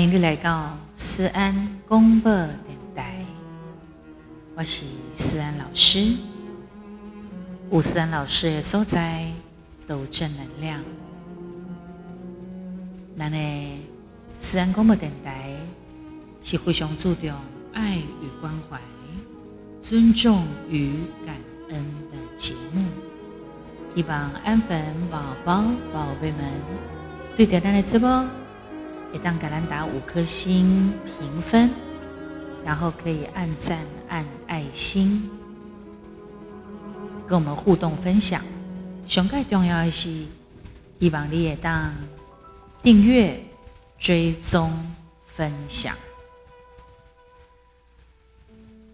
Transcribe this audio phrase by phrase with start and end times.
[0.00, 1.54] 欢迎你来到思安
[1.86, 3.22] 公播电台，
[4.56, 6.16] 我是思安老师。
[7.68, 9.30] 吴思安老师的所在
[9.86, 10.80] 都正能量。
[13.14, 13.38] 咱的
[14.38, 15.52] 思安公播电台
[16.42, 17.30] 是非常注重
[17.74, 18.80] 爱与关怀、
[19.82, 20.94] 尊重与
[21.26, 21.36] 感
[21.68, 21.78] 恩
[22.10, 22.86] 的节目。
[23.94, 26.38] 希望安粉宝宝、宝贝们
[27.36, 28.26] 对着咱的直播。
[29.12, 31.70] 也当橄榄打五颗星评分，
[32.64, 33.78] 然后可以按赞、
[34.08, 35.28] 按爱心，
[37.26, 38.40] 跟我们互动分享。
[39.04, 40.08] 上盖重要的是，
[41.00, 41.92] 希望你也当
[42.82, 43.42] 订阅、
[43.98, 44.72] 追踪、
[45.24, 45.96] 分享。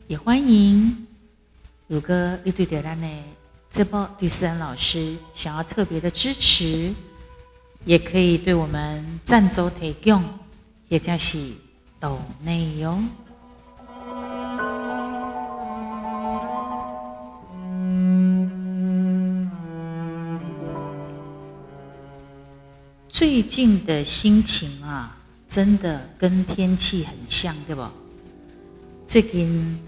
[0.07, 1.07] 也欢迎
[1.89, 3.09] 如果你对德兰的
[3.71, 6.95] 这波第四恩老师想要特别的支持。
[7.87, 10.21] 也可以对我们赞助提供，
[10.89, 11.53] 也就是
[12.01, 12.99] 抖内哟。
[23.09, 27.83] 最近的心情啊，真的跟天气很像，对不？
[29.07, 29.81] 最近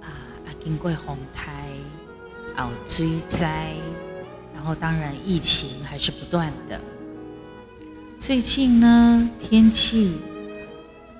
[0.00, 0.06] 啊，
[0.62, 1.66] 经过洪台、
[2.54, 3.74] 熬追灾，
[4.54, 6.80] 然后当然疫情还是不断的。
[8.18, 10.16] 最近呢，天气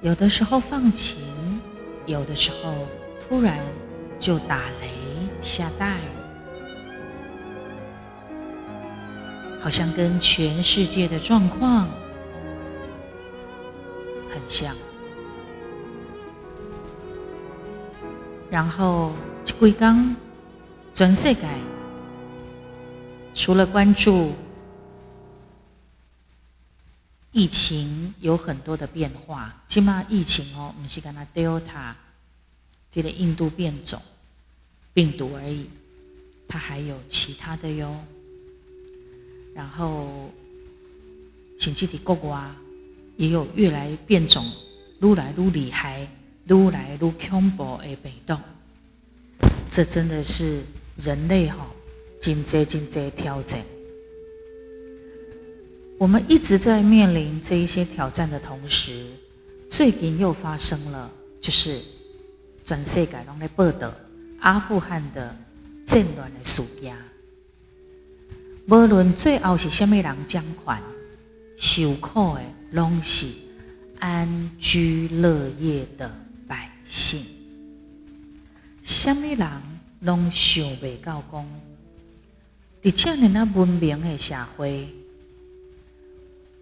[0.02, 1.16] 有的时候放晴，
[2.06, 2.74] 有的时候
[3.20, 3.60] 突然
[4.18, 4.91] 就打雷
[5.41, 6.00] 下大雨，
[9.60, 11.88] 好像跟全世界的状况
[14.28, 14.74] 很像。
[18.50, 19.12] 然后
[19.56, 20.16] 龟刚
[20.92, 21.48] 全世改
[23.34, 24.32] 除了关注。
[27.33, 31.94] 疫情有很多的变化，起码疫情哦，不是跟它 Delta
[32.91, 34.00] 这个印度变种
[34.94, 35.66] 病毒而已，
[36.49, 37.94] 它还有其他的哟。
[39.55, 40.31] 然后，
[41.59, 42.56] 请具体国啊，
[43.16, 44.45] 也有越来变种，
[45.03, 46.09] 愈来愈厉害，
[46.47, 48.41] 愈来愈恐怖的变动。
[49.69, 50.62] 这真的是
[50.97, 51.66] 人类哈，
[52.21, 53.62] 真济真济挑战。
[55.98, 59.04] 我们一直在面临这一些挑战的同时，
[59.69, 61.10] 最近又发生了，
[61.41, 61.81] 就是
[62.64, 63.92] 全世界拢在报道
[64.38, 65.36] 阿富汗的
[65.84, 66.97] 战乱的事件。
[68.69, 70.81] 无论最后是什么人掌权，
[71.56, 73.26] 受苦的拢是
[73.98, 76.09] 安居乐业的
[76.47, 77.20] 百姓。
[78.84, 79.48] 什么人
[80.03, 81.44] 拢想袂到讲，
[82.84, 84.86] 伫这样那文明的社会。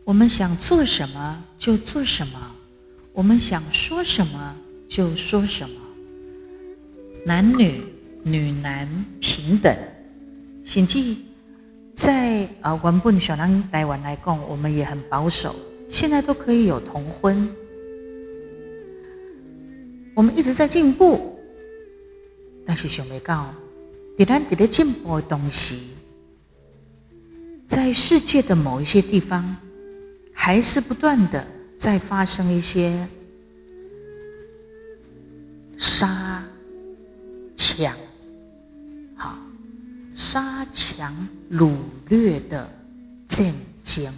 [0.06, 2.40] 我们想做什么就做什么，
[3.12, 4.56] 我们想说什么
[4.88, 5.80] 就说什么，
[7.24, 7.82] 男女、
[8.22, 9.76] 女男平等，
[10.62, 11.16] 甚至
[11.92, 15.52] 在啊，原本小南台湾来讲，我们也很保守，
[15.90, 17.52] 现在都可以有同婚。
[20.14, 21.36] 我们一直在进步，
[22.64, 23.52] 但是想没到，
[24.16, 25.96] 在咱伫咧进步的东西，
[27.66, 29.56] 在世界的某一些地方。
[30.38, 31.44] 还是不断的
[31.76, 33.08] 在发生一些
[35.76, 36.44] 杀
[37.56, 37.97] 抢，
[39.16, 39.36] 好
[40.14, 41.12] 杀抢
[41.50, 41.72] 掳
[42.08, 42.70] 掠的
[43.26, 43.52] 战
[43.82, 44.14] 争。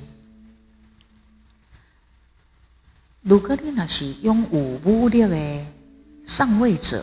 [3.22, 5.66] 如果你那是拥有武力的
[6.26, 7.02] 上位者，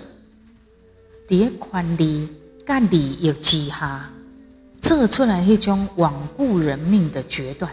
[1.28, 2.30] 在权力
[2.68, 4.08] 甲利益之下，
[4.80, 7.72] 做出来一种罔顾人命的决断。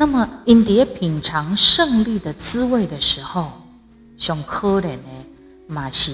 [0.00, 3.52] 那么，因蝶品尝胜利的滋味的时候，
[4.16, 5.02] 上可怜的
[5.66, 6.10] 嘛是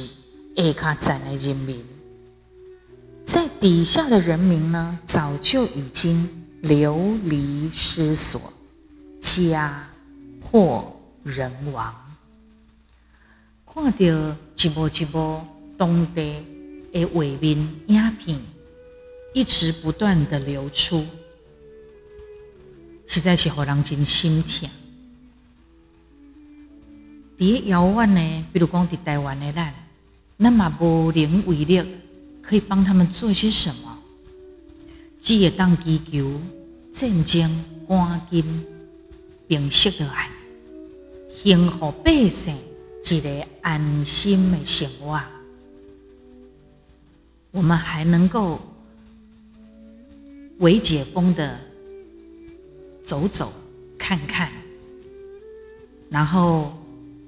[0.56, 1.84] 下卡站的人民，
[3.24, 6.28] 在底下的人民呢，早就已经
[6.62, 8.40] 流离失所，
[9.20, 9.88] 家
[10.40, 11.94] 破人亡。
[13.72, 15.46] 看到一幕一幕
[15.78, 16.42] 当地
[16.92, 17.56] 的画面
[17.86, 18.40] 影片，
[19.32, 21.06] 一直不断的流出。
[23.06, 24.68] 实在是让人真心疼。
[27.38, 29.72] 伫遥远呢，比如讲伫台湾的咱，
[30.36, 31.84] 那么无能为力，
[32.42, 33.98] 可以帮他们做些什么？
[35.20, 36.40] 只会当祈求
[36.92, 38.64] 战争赶紧
[39.48, 40.28] 平息落来，
[41.34, 42.56] 幸福百姓
[43.10, 45.20] 一个安心的生活。
[47.50, 48.60] 我们还能够
[50.58, 51.65] 为解封的。
[53.06, 53.52] 走走
[53.96, 54.50] 看看，
[56.10, 56.76] 然后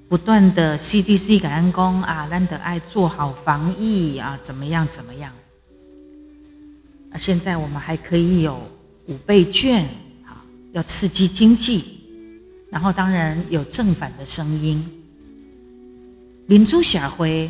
[0.09, 5.31] 不断的 CDC 感恩公啊，难得爱做好防疫啊，怎么样怎么样？
[7.11, 8.61] 啊，现在我们还可以有
[9.07, 9.85] 五倍券，
[10.25, 10.43] 啊，
[10.73, 11.97] 要刺激经济。
[12.69, 14.85] 然后当然有正反的声音。
[16.45, 17.49] 民主社会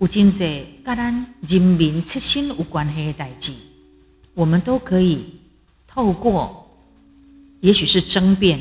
[0.00, 3.52] 有真济跟咱人民切身有关系的代志，
[4.34, 5.38] 我们都可以
[5.86, 6.65] 透过，
[7.60, 8.60] 也许是争辩，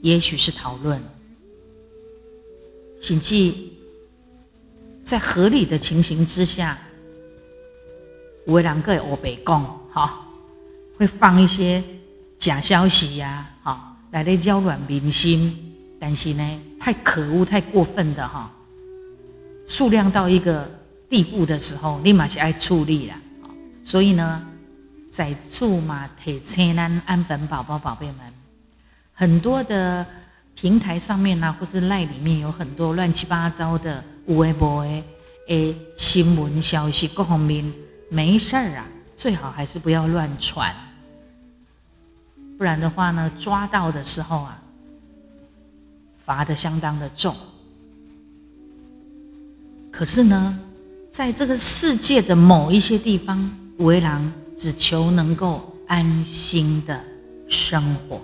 [0.00, 1.00] 也许是讨论，
[3.00, 3.72] 请记，
[5.04, 6.78] 在合理的情形之下，
[8.46, 9.62] 有两个我北讲，
[9.92, 10.26] 哈，
[10.96, 11.82] 会放一些
[12.38, 13.86] 假消息呀，哈。
[14.12, 15.56] 来来扰乱民心，
[16.00, 18.52] 但是呢，太可恶、太过分的哈，
[19.64, 20.68] 数量到一个
[21.08, 23.14] 地步的时候，立马是爱处理了。
[23.84, 24.44] 所以呢，
[25.10, 28.18] 在处嘛，提醒咱安本宝宝宝贝们，
[29.12, 30.06] 很多的
[30.54, 35.02] 平台上面呢，或是赖里面有很多乱七八糟的无微博诶
[35.48, 37.64] 诶新闻消息，各方面
[38.08, 38.86] 没事儿啊，
[39.16, 40.74] 最好还是不要乱传。
[42.56, 44.62] 不然的话呢，抓到的时候啊，
[46.18, 47.34] 罚的相当的重。
[49.90, 50.58] 可是呢，
[51.10, 57.02] 在这个世界的某一些地方，为狼只求能够安心的
[57.48, 58.20] 生活。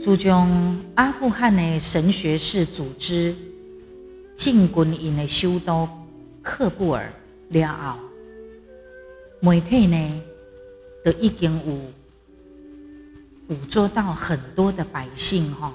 [0.00, 3.34] 注重阿富汗的神学士组织。
[4.34, 5.88] 进军因的首都
[6.42, 7.12] 喀布尔
[7.50, 7.98] 了后，
[9.40, 10.22] 媒体呢
[11.04, 11.78] 都已经有
[13.46, 15.72] 捕捉到很多的百姓哈，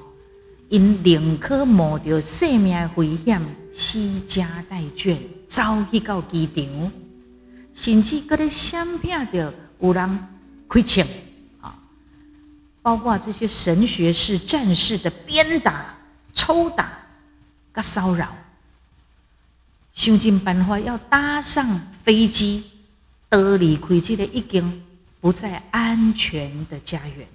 [0.69, 3.41] 因宁可冒着生命危险，
[3.73, 5.17] 惜家带眷，
[5.47, 6.91] 走去到机场，
[7.73, 10.27] 甚至搁咧相片着有人
[10.67, 11.07] 亏钱
[11.61, 11.77] 啊，
[12.81, 15.95] 包括这些神学士战士的鞭打、
[16.33, 16.91] 抽打、
[17.71, 18.35] 跟骚扰。
[19.93, 22.63] 想尽办法要搭上飞机，
[23.29, 24.83] 得离开这个已经
[25.19, 27.27] 不再安全的家园。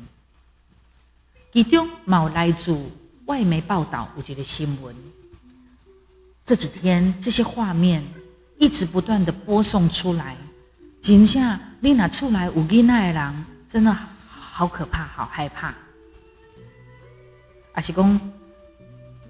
[1.52, 2.78] 其中某来自
[3.26, 4.94] 外媒报道有一个新闻，
[6.44, 8.02] 这几天这些画面
[8.58, 10.36] 一直不断的播送出来，
[11.00, 13.96] 真正你拿出来有囡仔的人，真的
[14.26, 15.74] 好可怕，好害怕。
[17.72, 18.20] 阿是讲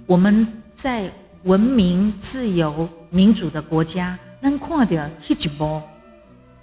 [0.07, 1.13] 我们在。
[1.45, 5.83] 文明、自由、民主的国家，能看到那一幕，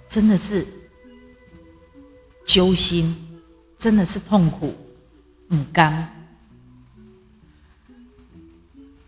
[0.08, 0.66] 真的是
[2.46, 3.14] 揪心，
[3.76, 4.74] 真的是痛苦，
[5.52, 6.19] 唔甘。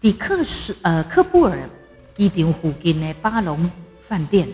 [0.02, 1.56] 迪克斯呃，科布尔
[2.12, 3.70] 机场附近的巴隆
[4.00, 4.48] 饭店，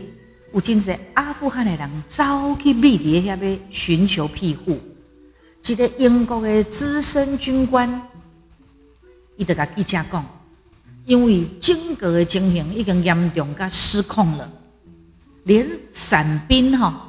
[0.52, 2.22] 有真济阿富汗的人走
[2.62, 4.78] 去秘底下边寻求庇护。
[5.64, 7.90] 一个英国的资深军官，
[9.38, 10.26] 伊就甲记者讲。
[11.06, 14.46] 因为整个的情形已经严重甲失控了，
[15.44, 17.08] 连伞兵哈，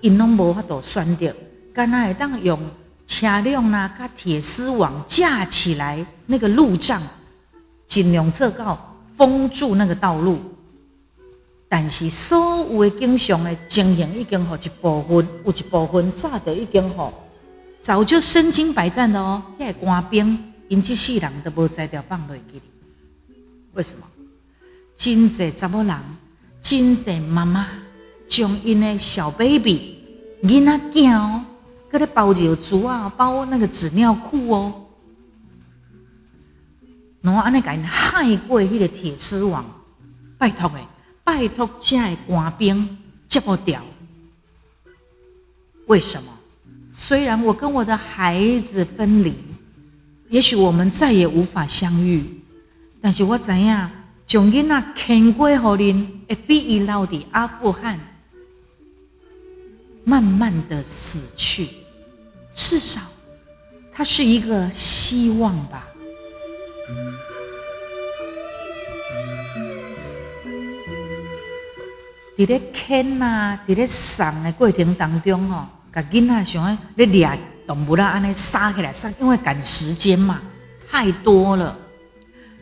[0.00, 1.34] 因拢无法度选择，
[1.74, 2.56] 干那会当用
[3.08, 7.02] 车辆啦、甲铁丝网架起来那个路障，
[7.90, 10.38] 尽量做到封住那个道路。
[11.68, 17.12] 但是所有的经常的情形已经吼一部分，有一部分早就已经吼
[17.80, 22.60] 早就身经百战的哦，遐官兵因这世人都无在条放落去。
[23.74, 24.06] 为什么？
[24.96, 25.96] 真济查某人，
[26.60, 27.66] 真济妈妈，
[28.28, 29.98] 将因的小 baby、
[30.42, 31.44] 囡仔囝哦，
[31.90, 34.79] 搁咧包尿珠啊，包那个纸尿裤哦，
[37.22, 39.64] 然后安尼甲因害过迄个铁丝网，
[40.38, 40.86] 拜托诶，
[41.22, 42.98] 拜托家的官兵
[43.28, 43.82] 接不掉。
[45.86, 46.32] 为什么？
[46.92, 49.34] 虽然我跟我的孩子分离，
[50.28, 52.24] 也许我们再也无法相遇。
[53.00, 53.90] 但是我知影，
[54.26, 57.98] 将囡仔牵过互恁，会比伊留伫阿富汗，
[60.04, 61.68] 慢慢的死去，
[62.54, 63.00] 至少，
[63.92, 65.86] 它是一个希望吧。
[72.36, 80.40] 伫咧牵呐，伫咧送的过程当中吼，甲囡仔想要咧掠动物啦，安尼杀起来杀，因为赶时间嘛，
[80.90, 81.76] 太多了。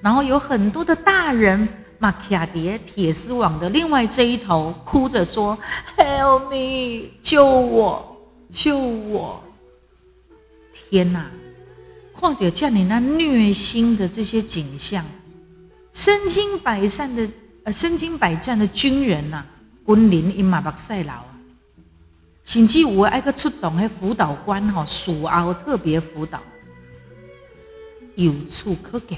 [0.00, 1.68] 然后有很多的大人，
[1.98, 5.56] 马卡迪铁丝网的另外这一头，哭着说
[5.96, 8.16] ：“Help me，救我，
[8.50, 9.40] 救我！”
[10.74, 11.26] 天哪，
[12.18, 15.04] 况且叫你那虐心的这些景象，
[15.92, 17.28] 身经百战的
[17.62, 19.44] 呃，身经百战的军人呐，
[19.86, 21.30] 军人因嘛目屎流啊，
[22.42, 26.42] 甚至有爱个出动迄辅导官吼，术后特别辅导，
[28.16, 29.16] 有处可给，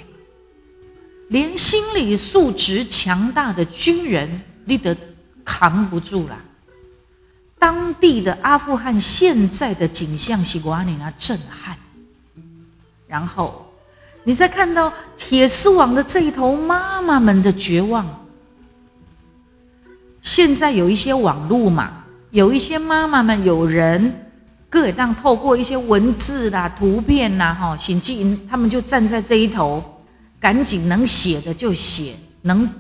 [1.29, 4.95] 连心理素质强大的军人，你都
[5.43, 6.39] 扛不住啦。
[7.59, 11.79] 当地的阿富汗现在的景象是我你那震撼，
[13.11, 13.67] 然后
[14.23, 18.07] 你再看到铁丝网的这一头，妈妈们的绝望。
[20.23, 24.31] 现在有一些网络嘛，有一些妈妈们有人，
[24.69, 29.83] 各当透过一些文字啦、图片啦，哈，请进，他们就站在这一头，
[30.39, 32.71] 赶紧能写的就写，能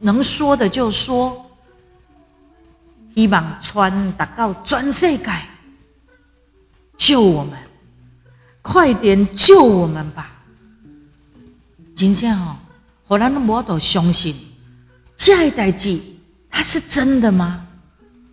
[0.00, 1.46] 能说的就说。
[3.14, 5.26] 希望传达到全世界，
[6.96, 7.52] 救我们，
[8.62, 10.32] 快点救我们吧！
[11.94, 12.56] 真正哦，
[13.04, 14.34] 好咱无法度相信，
[15.16, 16.00] 这一代志
[16.48, 17.68] 它是真的吗？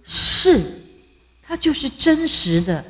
[0.04, 0.82] 是，
[1.42, 2.86] 它就是真实的，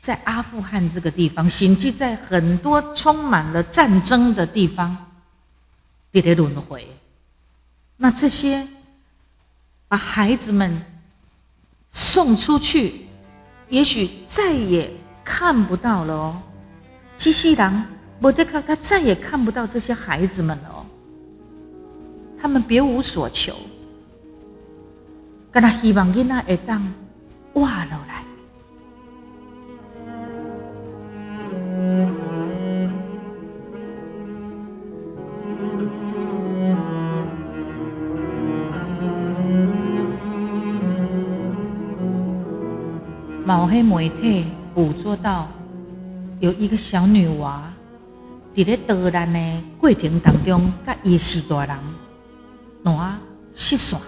[0.00, 4.96] 在阿富汗这个地方，甚至在很多充满了战争的地方，
[6.10, 6.88] 跌跌轮回。
[7.96, 8.66] 那这些。
[9.88, 10.82] 把孩子们
[11.90, 13.02] 送出去，
[13.68, 14.90] 也许再也
[15.24, 16.42] 看不到了哦。
[17.16, 17.84] 机器人
[18.18, 20.86] 莫德卡他再也看不到这些孩子们了哦。
[22.40, 23.54] 他们别无所求，
[25.50, 26.82] 跟他希望囡仔会当
[27.54, 28.22] 哇落来。
[43.44, 45.48] 某些媒体捕捉到
[46.40, 47.62] 有一个小女娃
[48.54, 51.76] 伫咧逃难的过程当中，甲伊是大人
[52.82, 53.18] 烂
[53.54, 54.00] 失散，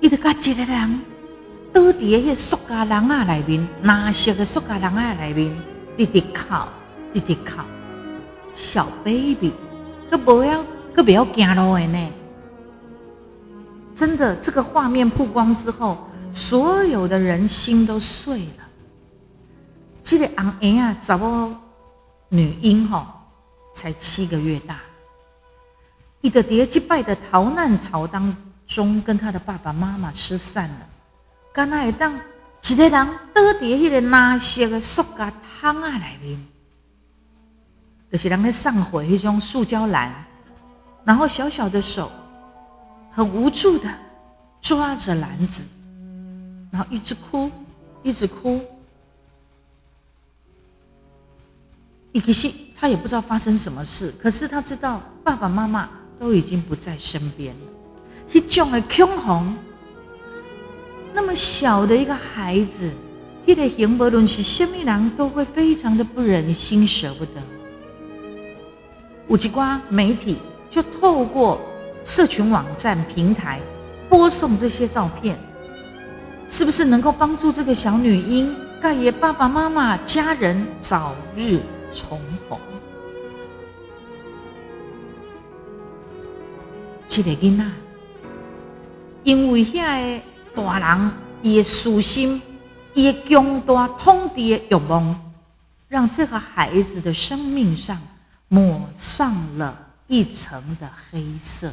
[0.00, 1.00] 伊就甲一个人
[1.72, 5.52] 倒伫迄个塑胶笼仔内面，蓝色的塑胶笼仔内面，
[5.96, 6.54] 直直哭，
[7.12, 7.62] 直直哭，
[8.54, 9.52] 小 baby，
[10.10, 10.64] 佮无要，
[10.94, 12.08] 佮不要惊路的呢。
[13.94, 15.96] 真的，这个画面曝光之后。
[16.30, 18.67] 所有的人心都碎了。
[20.02, 21.54] 这个红婴啊，找不
[22.28, 23.26] 女婴哈，
[23.74, 24.80] 才七个月大。
[26.20, 28.36] 伊的蝶击败的逃难潮当
[28.66, 30.88] 中，跟他的爸爸妈妈失散了。
[31.52, 32.18] 刚才当
[32.62, 36.46] 一个人倒伫迄个蓝色的塑胶桶啊里面，
[38.10, 40.12] 就是人在上回迄种塑胶篮，
[41.04, 42.10] 然后小小的手
[43.12, 43.88] 很无助的
[44.60, 45.64] 抓着篮子。
[46.70, 47.50] 然后一直哭，
[48.02, 48.60] 一直哭。
[52.12, 55.88] 伊其实他也不知道发生什么事，可是他知道爸爸妈妈
[56.18, 57.60] 都已经不在身边了。
[58.32, 59.56] 一种的恐慌，
[61.12, 62.90] 那么小的一个孩子，
[63.46, 67.32] 一个行不论是什么人都会非常的不忍心、舍不得。
[69.28, 70.38] 五吉瓜媒体
[70.70, 71.60] 就透过
[72.02, 73.60] 社群网站平台
[74.08, 75.38] 播送这些照片。
[76.50, 81.60] 是不是能够帮助这个小女婴盖爷爸爸妈妈家人早日
[81.92, 82.58] 重逢？
[87.08, 87.64] 这个囡仔，
[89.24, 90.20] 因为遐
[90.54, 91.10] 个大人
[91.42, 92.40] 伊的私心，
[92.92, 95.32] 伊的强大统治的欲望，
[95.88, 97.98] 让这个孩子的生命上
[98.48, 101.72] 抹上了一层的黑色。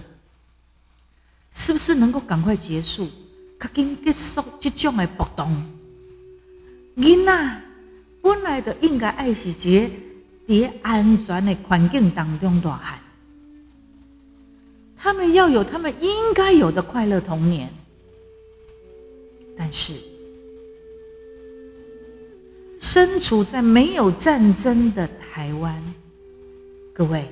[1.51, 3.09] 是不是能够赶快结束？
[3.57, 5.65] 赶紧结束这种的搏动，
[6.97, 7.61] 囡仔
[8.25, 9.87] 本来就应该爱是一个
[10.47, 12.99] 伫安全的环境当中大汉，
[14.97, 17.69] 他们要有他们应该有的快乐童年。
[19.55, 19.93] 但是，
[22.79, 25.79] 身处在没有战争的台湾，
[26.93, 27.29] 各位，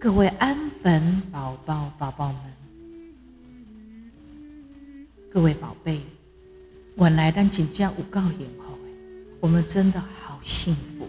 [0.00, 2.40] 各位安粉宝宝宝宝们。
[5.30, 6.00] 各位宝贝，
[6.96, 8.57] 原来咱真正有够幸福的，
[9.40, 11.06] 我们真的好幸福。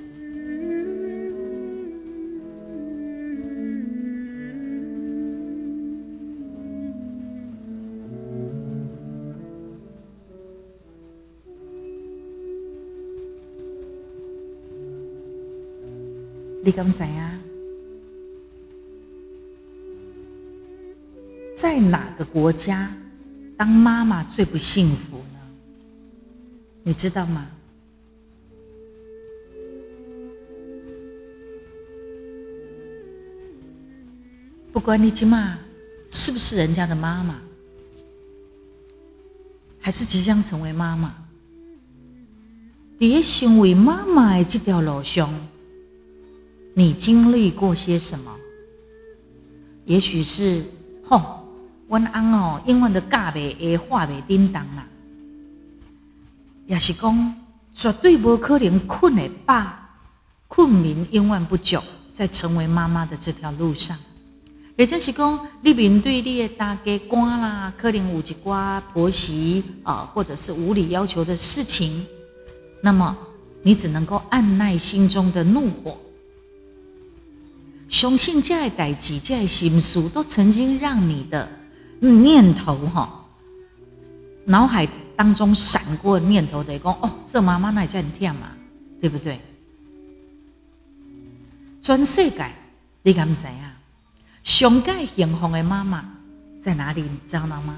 [16.62, 17.40] 你敢知啊？
[21.56, 22.92] 在哪个国家？
[23.58, 25.40] 当妈妈最不幸福呢？
[26.84, 27.48] 你知道吗？
[34.80, 35.58] 不管你今嘛
[36.10, 37.36] 是不是人家的妈妈，
[39.82, 41.14] 还是即将成为妈妈？
[42.98, 45.30] 在成为妈妈的这条路上，
[46.76, 48.34] 你经历过些什么？
[49.84, 50.64] 也许是，
[51.04, 51.46] 吼，
[51.90, 54.88] 阮翁哦，永远都嫁袂下，化袂叮当啦。
[56.68, 57.36] 也是讲，
[57.76, 59.62] 绝对无可能困会饱，
[60.48, 61.84] 困眠永远不久，
[62.14, 63.98] 在成为妈妈的这条路上。
[64.80, 72.08] 或者是讲，你面对你的大家官啦，可能有一寡婆媳啊，或者是无理要求的事情，
[72.82, 73.18] 那么
[73.62, 75.98] 你只能够按耐心中的怒火，
[77.90, 81.52] 相信这些代志、这些心事，都曾经让你的
[82.00, 83.26] 念头哈，
[84.46, 88.52] 脑海当中闪过念头的讲，哦，这妈妈那叫你听嘛，
[89.02, 89.42] 对不对？
[91.82, 92.50] 全世界，
[93.04, 93.76] 你敢知啊？
[94.44, 96.04] 上盖幸福的妈妈
[96.62, 97.02] 在哪里？
[97.02, 97.76] 你知道吗？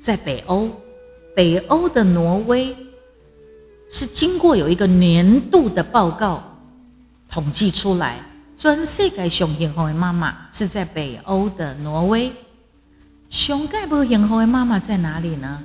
[0.00, 0.70] 在北欧，
[1.34, 2.76] 北欧的挪威
[3.90, 6.42] 是经过有一个年度的报告
[7.28, 8.18] 统计出来，
[8.56, 12.32] 全世界上幸福的妈妈是在北欧的挪威。
[13.28, 15.62] 熊盖不幸福的妈妈在哪里呢？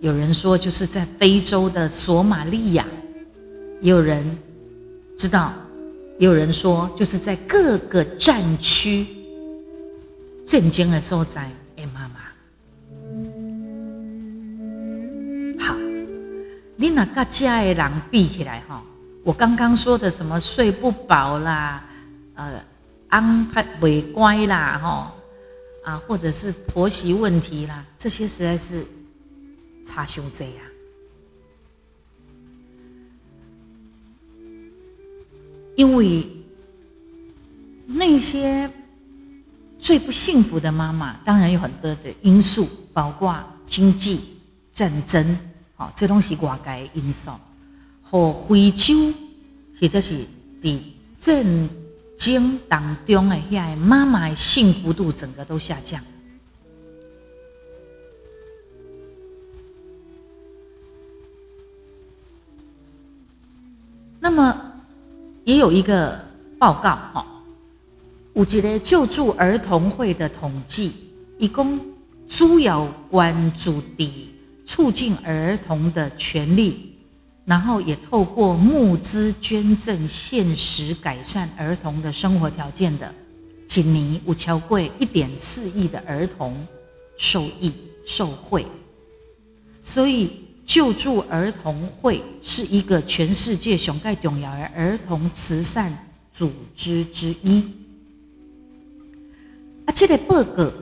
[0.00, 2.86] 有人说就是在非洲的索马利亚，
[3.80, 4.38] 也有人
[5.16, 5.52] 知道。
[6.18, 9.06] 有人说，就是在各个战区
[10.46, 12.20] 震惊的受灾，哎，妈妈，
[15.64, 15.74] 好，
[16.76, 18.80] 你那个家的人比起来哈，
[19.24, 21.84] 我刚刚说的什么睡不饱啦，
[22.34, 22.62] 呃，
[23.08, 25.12] 安排不乖啦，哈，
[25.84, 28.84] 啊，或者是婆媳问题啦，这些实在是
[29.84, 30.62] 差胸贼啊。
[35.76, 36.24] 因为
[37.86, 38.70] 那些
[39.78, 44.20] 最不幸福的妈妈，当然有很多的因素，包括经济、
[44.72, 45.38] 战争，
[45.74, 47.32] 好，这东西外界因素，
[48.02, 48.94] 和非洲
[49.80, 50.24] 或者是
[50.62, 50.78] 在
[51.18, 51.68] 战
[52.16, 56.00] 争当中的遐妈妈幸福度整个都下降。
[64.20, 64.63] 那么。
[65.44, 66.18] 也有一个
[66.58, 67.26] 报告，哈，
[68.32, 70.92] 有一个救助儿童会的统计，
[71.38, 71.78] 一共
[72.26, 74.30] 主要关注的
[74.64, 76.94] 促进儿童的权利，
[77.44, 83.14] 然后也透过募资捐赠，现实改善儿童的生活条件的，
[83.66, 86.56] 今年有超过一点四亿的儿童
[87.18, 87.70] 受益
[88.06, 88.64] 受惠，
[89.82, 90.43] 所以。
[90.64, 95.92] 救助儿童会是一个全世界上盖重要的儿童慈善
[96.32, 97.62] 组织之一。
[99.84, 100.72] 啊，这个报告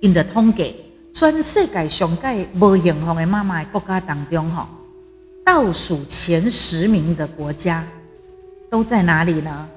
[0.00, 0.74] 因的统计，
[1.12, 4.68] 全世界上盖无幸福的妈妈国家当中，哈，
[5.44, 7.86] 倒数前十名的国家
[8.70, 9.68] 都在哪里呢？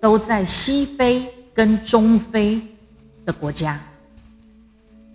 [0.00, 2.60] 都在西非跟中非
[3.24, 3.80] 的国家。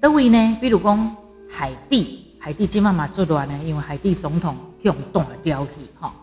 [0.01, 0.57] 德位呢？
[0.59, 1.15] 比如讲
[1.49, 2.23] 海地。
[2.39, 6.13] 海地即妈妈做乱呢，因为海地总统用断掉去，哈，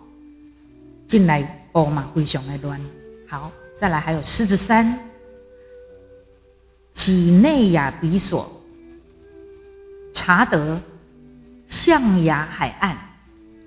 [1.07, 2.81] 进来波嘛非常的乱。
[3.29, 4.99] 好，再来还有狮子山、
[6.93, 8.51] 几内亚比索、
[10.13, 10.81] 查德、
[11.67, 12.97] 象牙海岸、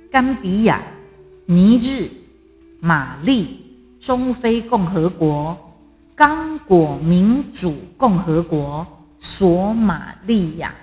[0.10, 0.81] 甘比亚、
[1.45, 2.10] 尼日、
[2.79, 3.65] 马利、
[3.99, 5.55] 中非共和国、
[6.15, 8.88] 刚果民主共和国、
[9.19, 10.73] 索马利亚。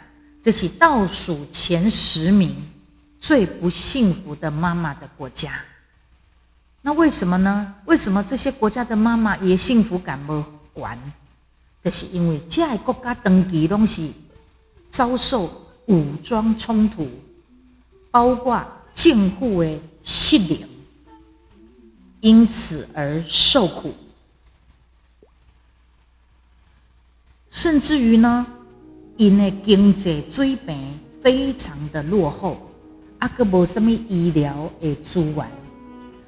[0.45, 2.55] 这是倒数前十名
[3.19, 5.51] 最不幸福的妈妈的国家。
[6.83, 7.77] 那为什么呢？
[7.87, 10.99] 为什么这些国家的妈妈也幸福感不管？
[11.83, 14.07] 这是因为这些国家长期拢是
[14.91, 15.51] 遭受
[15.87, 17.09] 武装冲突，
[18.11, 20.69] 包括政府的失灵，
[22.21, 23.95] 因此而受苦，
[27.49, 28.47] 甚至于呢？
[29.17, 30.77] 因的经济水平
[31.23, 32.57] 非常的落后，
[33.19, 35.47] 啊，个无什么医疗的资源，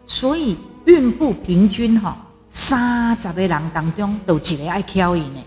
[0.06, 5.42] 所以孕妇平均哈三十个人当中都一个爱挑伊呢。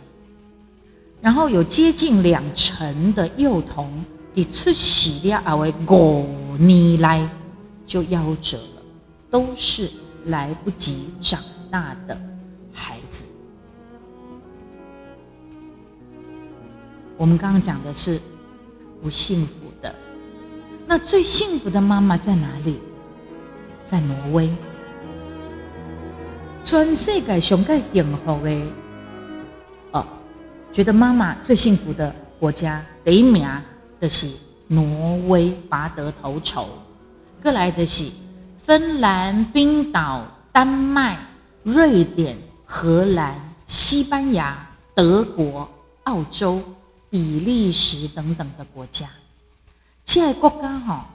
[1.21, 3.89] 然后有接近两成的幼童，
[4.35, 7.29] 伫出世了后的五年来
[7.87, 8.81] 就夭折了，
[9.31, 9.89] 都是
[10.25, 11.39] 来不及长
[11.71, 12.19] 大的。
[17.19, 18.17] 我们刚刚讲的是
[19.01, 19.93] 不幸福的，
[20.87, 22.79] 那最幸福的妈妈在哪里？
[23.83, 24.49] 在挪威。
[26.63, 28.61] 全世界上个幸福的
[29.91, 30.07] 哦，
[30.71, 33.45] 觉得妈妈最幸福的国家第一名
[33.99, 34.25] 的是
[34.69, 36.69] 挪威拔得头筹，
[37.43, 38.09] 各来的是
[38.63, 41.19] 芬兰、冰岛、丹麦、
[41.63, 45.69] 瑞典、荷兰、西班牙、德国、
[46.03, 46.61] 澳洲、
[47.09, 49.07] 比利时等等的国家。
[50.05, 51.09] 这些国家哈，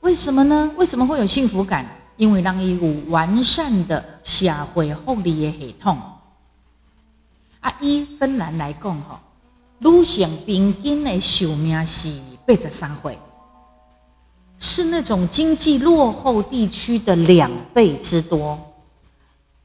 [0.00, 0.72] 为什么呢？
[0.76, 1.86] 为什么会有幸福感？
[2.16, 5.96] 因为让伊有完善的社会福利的系统。
[7.60, 9.18] 啊，以芬兰来讲吼，
[9.78, 12.08] 女性平均的寿命是
[12.46, 13.18] 八十三岁，
[14.58, 18.58] 是那种经济落后地区的两倍之多。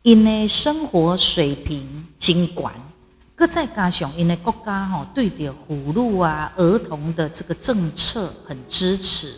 [0.01, 2.73] 因的生活水平尽管，
[3.35, 9.33] 搁再加上因的国家吼对着妇女啊、儿童的这个政策很支持，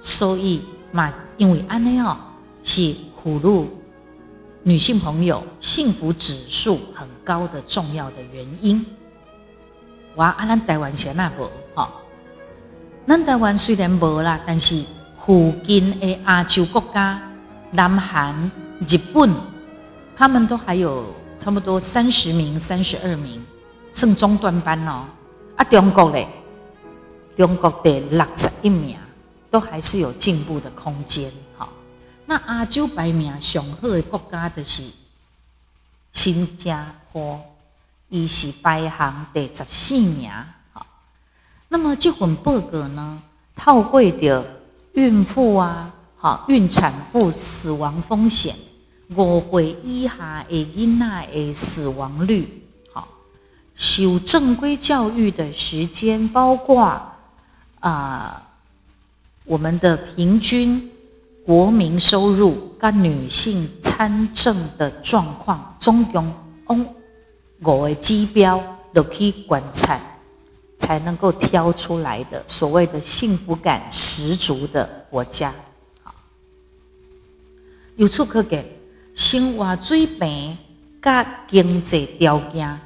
[0.00, 2.16] 所以嘛，因为安尼哦，
[2.62, 3.68] 是妇女。
[4.64, 8.84] 女性朋友幸福指数很高的重要的原因，
[10.16, 10.26] 哇！
[10.30, 11.88] 啊，咱台湾先那无吼，
[13.06, 14.84] 咱台湾虽然无啦，但是
[15.24, 17.18] 附近的亚洲国家，
[17.70, 18.50] 南韩、
[18.86, 19.32] 日本，
[20.14, 23.42] 他们都还有差不多三十名、三十二名，
[23.92, 25.06] 剩中段班哦。
[25.56, 26.26] 啊，中国嘞，
[27.36, 28.98] 中国的六十一名，
[29.50, 31.30] 都还是有进步的空间。
[32.26, 34.82] 那亚洲排名上好的国家就是
[36.12, 37.40] 新加坡，
[38.10, 40.30] 伊是排行第十四名。
[40.72, 40.84] 好，
[41.68, 43.22] 那么这份报告呢，
[43.56, 44.44] 透过着
[44.92, 48.54] 孕妇啊，好孕产妇死亡风险，
[49.16, 53.08] 五岁以下的囡仔的死亡率，好，
[53.74, 57.00] 受正规教育的时间，包括
[57.80, 58.42] 啊
[59.44, 60.90] 我们的平均。
[61.48, 66.30] 国民收入跟女性参政的状况，总共
[66.68, 66.94] 用
[67.62, 69.98] 五个指标都可以观察，
[70.76, 75.50] 才能够挑出来的所谓的幸福感十足的国家。
[76.02, 76.14] 好，
[77.96, 78.77] 由此可给，
[79.18, 80.56] 生活水平
[81.02, 82.80] 甲经济条件，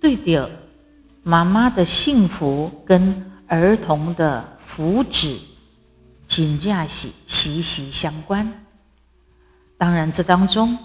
[0.00, 0.50] 对着
[1.22, 5.40] 妈妈的幸福跟儿童的福祉。
[6.26, 8.52] 金价息息息相关，
[9.78, 10.76] 当然这当中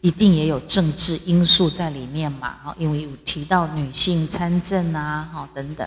[0.00, 5.86] 一定也有政治因素在里面嘛，哈，因为有提到女性参政啊，哈等等。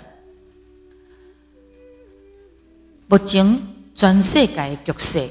[3.08, 3.60] 目前
[3.96, 5.28] 全世界局势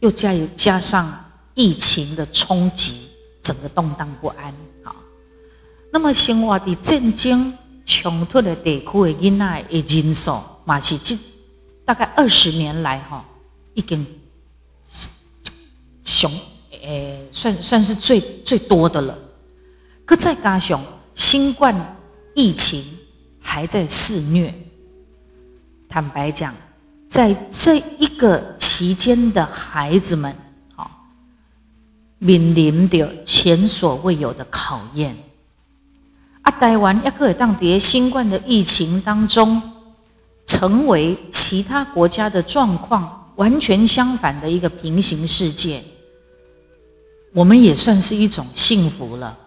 [0.00, 1.10] 又加加上
[1.54, 3.08] 疫情的冲击，
[3.42, 4.96] 整个动荡不安，好。
[5.92, 7.52] 那么生活的战争
[7.84, 11.16] 冲突的地区的囡仔的人数，嘛是这。
[11.84, 13.24] 大概二十年来，哈，
[13.74, 14.06] 已经
[16.04, 16.30] 熊
[16.70, 19.18] 诶，算算是最最多的了。
[20.06, 20.80] 可再加上
[21.14, 21.96] 新冠
[22.34, 22.82] 疫情
[23.40, 24.54] 还在肆虐，
[25.88, 26.54] 坦白讲，
[27.08, 30.34] 在这一个期间的孩子们，
[32.22, 35.16] 面临着前所未有的考验。
[36.42, 39.60] 啊，台湾一个当跌新冠的疫情当中。
[40.44, 45.80] 成为其他国家的状况完全相反的一个平行世界，
[47.32, 49.38] 我们也算是一种幸福了。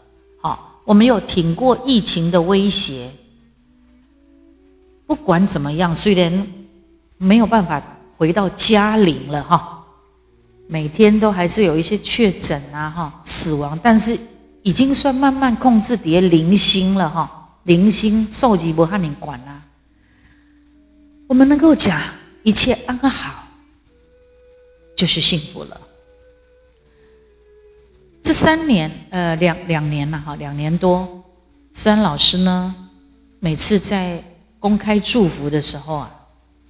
[0.41, 3.11] 好，我们有挺过疫情的威胁。
[5.05, 6.47] 不管怎么样，虽然
[7.17, 7.83] 没有办法
[8.17, 9.74] 回到家零了哈，
[10.67, 14.17] 每天都还是有一些确诊啊哈死亡，但是
[14.63, 19.61] 已经算慢慢控制底下零星了哈，零星受级不和你管啦。
[21.27, 21.99] 我们能够讲
[22.43, 23.47] 一切安好，
[24.95, 25.81] 就是幸福了。
[28.23, 31.23] 这三年，呃，两两年了哈，两年多，
[31.73, 32.73] 思安老师呢，
[33.39, 34.23] 每次在
[34.59, 36.11] 公开祝福的时候啊，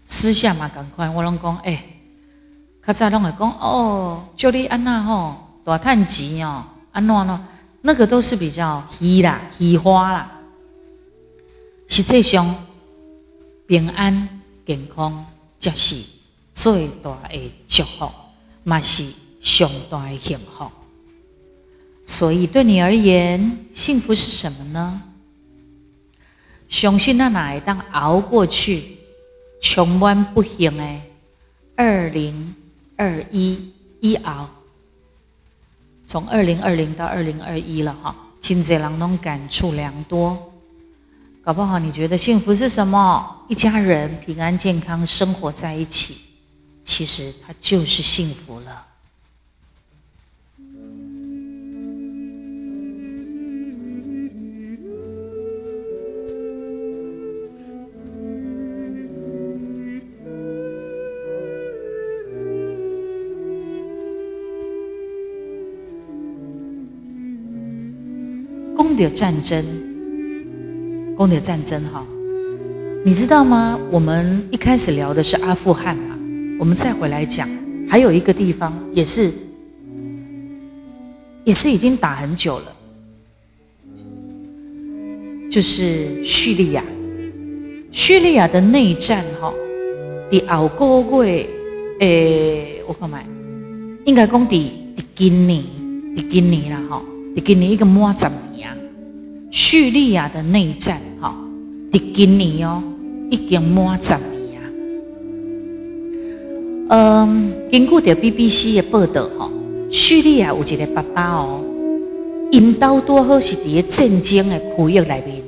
[0.06, 1.82] 私下嘛，赶快我拢讲，哎，
[2.86, 7.48] 卡早拢会讲，哦，祝你安娜吼，大叹吉哦，安诺呢，
[7.82, 10.32] 那个都是比较虚啦、虚花啦，
[11.88, 12.56] 实际上
[13.68, 14.30] 平安。
[14.66, 15.24] 健康
[15.60, 15.96] 才是
[16.52, 18.10] 最大的祝福，
[18.64, 19.04] 嘛是
[19.40, 20.66] 上大的幸福。
[22.04, 25.04] 所以对你而言，幸福是什么呢？
[26.68, 28.98] 相信那哪会当熬过去，
[29.62, 30.84] 充满不幸的
[31.76, 32.55] 二零
[32.98, 34.50] 二一一熬，
[36.08, 40.52] 从二零二零到二零二一了哈，金贼郎侬感触良多。
[41.44, 43.46] 搞不好你觉得幸福是什么？
[43.48, 46.16] 一家人平安健康生活在一起，
[46.84, 48.86] 其实它就是幸福了。
[68.96, 69.64] 的战争，
[71.16, 72.06] 攻的战争哈，
[73.04, 73.80] 你知道吗？
[73.92, 76.18] 我们一开始聊的是阿富汗嘛，
[76.60, 77.48] 我们再回来讲，
[77.90, 79.32] 还有一个地方也是，
[81.44, 82.76] 也是已经打很久了，
[85.50, 86.84] 就是叙利亚。
[87.92, 89.54] 叙利亚的内战哈，
[90.30, 91.48] 第后个月，
[92.00, 93.26] 诶，我看买，
[94.04, 95.64] 应该讲第第今年，
[96.14, 97.02] 第今年啦哈，
[97.34, 98.55] 第今年一个末十年，
[99.56, 101.34] 叙利亚的内战哈，
[101.90, 102.84] 伫今年哦，
[103.32, 104.68] 已经满十年啊。
[106.90, 109.50] 嗯，根据的 BBC 的报道哈，
[109.90, 111.64] 叙利亚有一个爸爸哦，
[112.52, 115.42] 因兜多好是伫个战争的区域内面。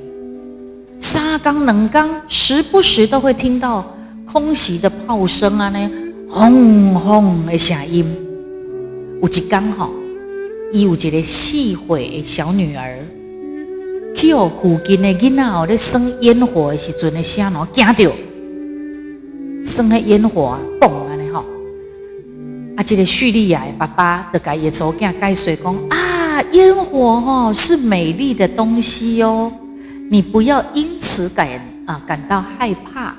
[0.98, 3.94] 三缸两缸，时不时都会听到
[4.24, 5.90] 空袭的炮声啊，呢
[6.30, 8.06] 轰轰的声音。
[9.20, 9.90] 有一缸吼，
[10.72, 12.98] 伊有一个四岁的小女儿，
[14.18, 18.12] 去哦附近的囡仔哦咧生烟火的时阵的声哦惊到，
[19.64, 21.44] 生的烟火啊，嘣安尼吼。
[22.76, 29.52] 啊，这个叙利亚的爸爸就甲伊祖囝解说讲啊，烟火吼是美丽的东西哦。
[30.10, 31.48] 你不要因此感
[31.86, 33.14] 啊感到害怕。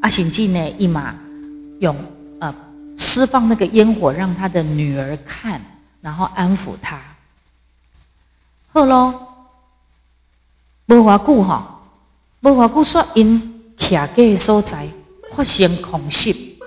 [0.00, 1.14] 阿行记呢，一马
[1.80, 1.94] 用
[2.38, 2.54] 呃
[2.96, 5.60] 释放那个烟火，让他的女儿看，
[6.00, 6.98] 然后安抚他。
[8.72, 9.29] 好咯，
[10.90, 11.62] 无偌久吼，
[12.40, 14.84] 无偌久说因徛个所在
[15.32, 16.58] 发生空袭。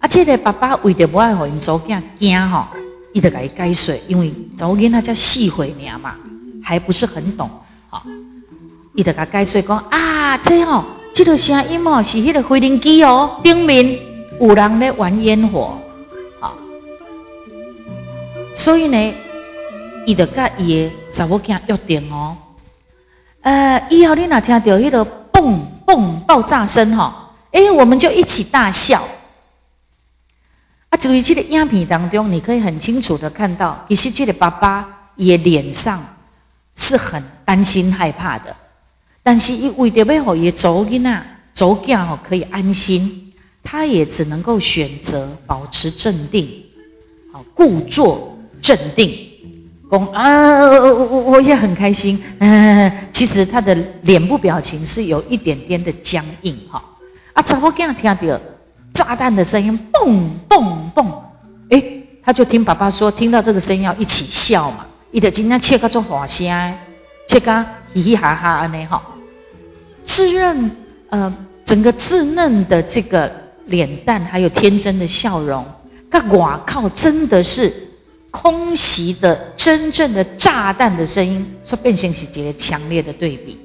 [0.00, 2.66] 啊，这个爸爸为着不爱互因祖囝惊吼，
[3.12, 6.16] 伊就甲伊解说，因为祖囡仔才四岁尔嘛。
[6.62, 7.50] 还不是很懂，
[7.88, 8.00] 吼，
[8.94, 13.98] 伊就甲解说讲啊，这吼，这个声音哦，是迄个飞行机哦，顶面
[14.40, 15.80] 有人咧玩烟火，
[16.38, 16.54] 好，
[18.54, 19.14] 所以呢，
[20.10, 22.36] 伊就甲伊的查某囝约定哦，
[23.42, 27.12] 呃，以后你若听到迄个嘣嘣爆炸声吼，
[27.52, 29.02] 哎，我们就一起大笑。
[30.88, 35.98] 啊，注意这个影片当中，你可以很清楚的看到，其实这个爸爸也脸上。
[36.76, 38.56] 是很担心害怕的，
[39.22, 46.48] 但是伊为着要让伊祖囡仔、祖囝吼可以安心，他也只能够选择保持镇定，
[47.30, 49.29] 好故作镇定，
[49.90, 52.22] 公啊，我我也很开心。
[52.38, 56.80] 嗯， 其实他的脸部表情是有一点点的僵硬哈。
[57.32, 58.40] 啊，查某囝听到
[58.92, 61.06] 炸弹的声音，嘣嘣嘣，
[61.70, 61.82] 哎，
[62.22, 64.86] 他就听爸爸说，听到这个声音要一起笑嘛。
[65.10, 66.46] 伊就真正切个做花声，
[67.26, 69.02] 切个嘻嘻哈哈安尼哈，
[70.04, 70.70] 滋润
[71.08, 73.28] 呃整个稚嫩的这个
[73.66, 75.64] 脸蛋，还有天真的笑容，
[76.08, 77.72] 噶哇靠，真的是
[78.30, 83.58] 空袭的真正的炸弹的声音，说变形是一个强烈的对比。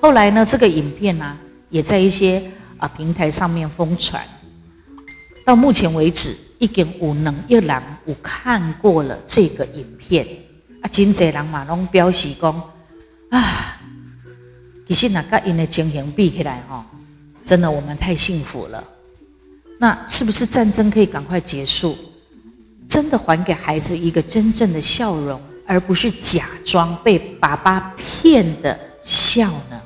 [0.00, 2.42] 后来呢，这个影片呢，也在一些
[2.78, 4.22] 啊平台上面疯传。
[5.44, 10.26] 到目前为止，已经有能一人有看过了这个影片
[10.82, 10.88] 啊！
[10.88, 12.54] 真侪人嘛拢表示讲
[13.30, 13.80] 啊，
[14.86, 16.84] 其实那甲因的情形比起来吼，
[17.44, 18.82] 真的我们太幸福了。
[19.78, 21.96] 那是不是战争可以赶快结束？
[22.90, 29.80] 真的还给孩子一个真正的笑容，而不是假装被爸爸骗的笑呢？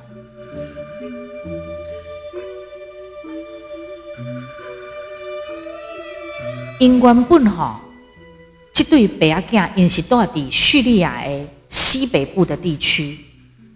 [6.80, 7.76] 因原本吼，
[8.72, 13.18] 这对白阿囝因是住伫叙利亚的西北部的地区，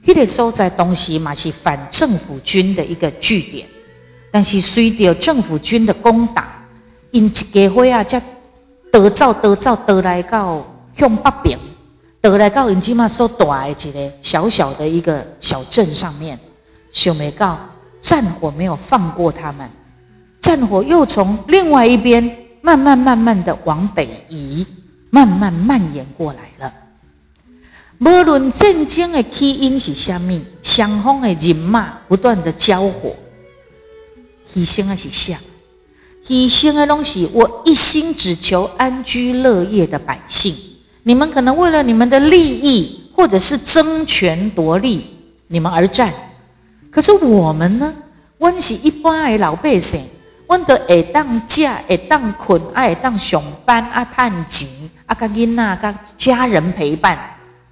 [0.06, 3.66] 迄个所在东西嘛是反政府军的一个据点。
[4.30, 6.66] 但是随着政府军的攻打，
[7.10, 8.20] 因一家伙啊，才
[8.92, 10.64] 得走得走得来到
[10.96, 11.58] 向北边，
[12.20, 16.38] 得来到因即嘛所住的一个小小的一个小镇上面，
[16.92, 17.58] 想没到
[18.00, 19.68] 战火没有放过他们，
[20.40, 22.44] 战火又从另外一边。
[22.60, 24.66] 慢慢慢慢的往北移，
[25.10, 26.74] 慢慢蔓延过来了。
[28.00, 33.14] 无论战争的起因是虾米，双方的人马不断的交火，
[34.52, 35.38] 牺牲的是啥？
[36.28, 40.54] 牺牲的东西，我一心只求安居乐业的百姓。
[41.04, 45.06] 你们可能为了你们的利益，或者是争权夺利，
[45.46, 46.12] 你们而战。
[46.90, 47.94] 可是我们呢？
[48.36, 50.02] 我是一般的老百姓。
[50.46, 54.68] 阮得会当食，会当困，啊会当上班，啊趁钱，
[55.06, 57.18] 啊甲囡仔、甲家人陪伴，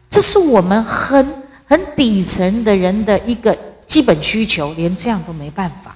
[0.08, 1.26] 这是我们很
[1.66, 3.54] 很底层的人的一个
[3.86, 5.94] 基本需求，连这样都没办法。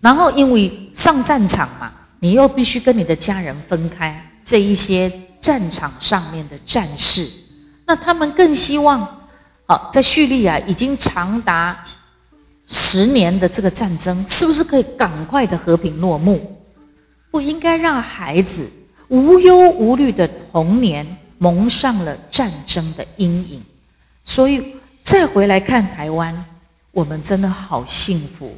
[0.00, 7.28] 然后因为上战场嘛，你又必须跟你的家人分开，这一些战场上面的战士，
[7.86, 9.00] 那他们更希望，
[9.66, 11.84] 好，在叙利亚已经长达
[12.66, 16.56] 十年的这个战争，是不是可以赶快的和平落幕？
[17.30, 18.68] 不应该让孩子
[19.08, 21.06] 无忧无虑的童年
[21.38, 23.62] 蒙上了战争的阴影。
[24.22, 26.44] 所以再回来看台湾，
[26.90, 28.56] 我们真的好幸福。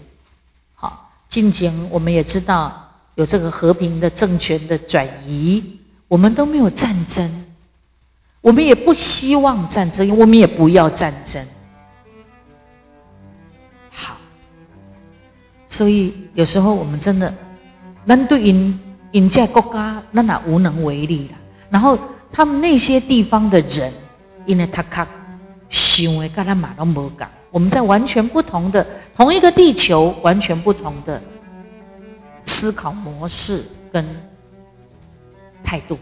[1.30, 2.88] 近前我们也知道。
[3.16, 5.62] 有这个和平的政权的转移，
[6.08, 7.44] 我们都没有战争，
[8.40, 11.44] 我们也不希望战争，我们也不要战争。
[13.90, 14.16] 好，
[15.66, 17.34] 所以有时候我们真的，
[18.06, 21.36] 那对因因在国家，那哪无能为力了。
[21.68, 21.98] 然后
[22.32, 23.92] 他们那些地方的人，
[24.46, 25.06] 因为他卡
[25.68, 28.86] 行为跟他马都没讲，我们在完全不同的
[29.16, 31.20] 同一个地球，完全不同的。
[32.42, 34.04] 思考模式跟
[35.62, 35.98] 态度，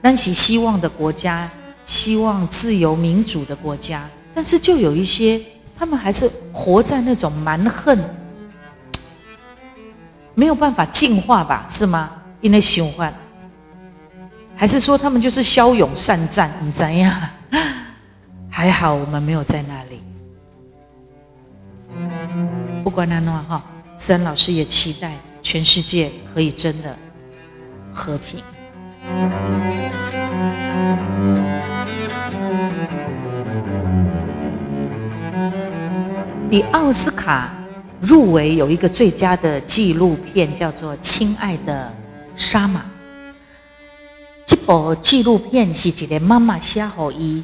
[0.00, 1.50] 那是希望的国家，
[1.84, 5.40] 希望自由民主的国家，但是就有一些，
[5.78, 7.98] 他们还是活在那种蛮横，
[10.34, 11.64] 没有办法进化吧？
[11.68, 12.10] 是吗？
[12.40, 13.12] 因为喜欢，
[14.56, 16.50] 还是说他们就是骁勇善战？
[16.62, 17.14] 你怎样？
[18.56, 20.00] 还好我们没有在那里。
[22.84, 23.60] 不管那诺哈。
[23.96, 25.12] 森老师也期待
[25.42, 26.96] 全世界可以真的
[27.92, 28.40] 和平。
[36.48, 37.52] 你奥斯卡
[38.00, 41.92] 入围有一个最佳的纪录片，叫做《亲爱的
[42.36, 42.80] 沙马》。
[44.46, 47.42] 这部纪录片是一个妈妈写好伊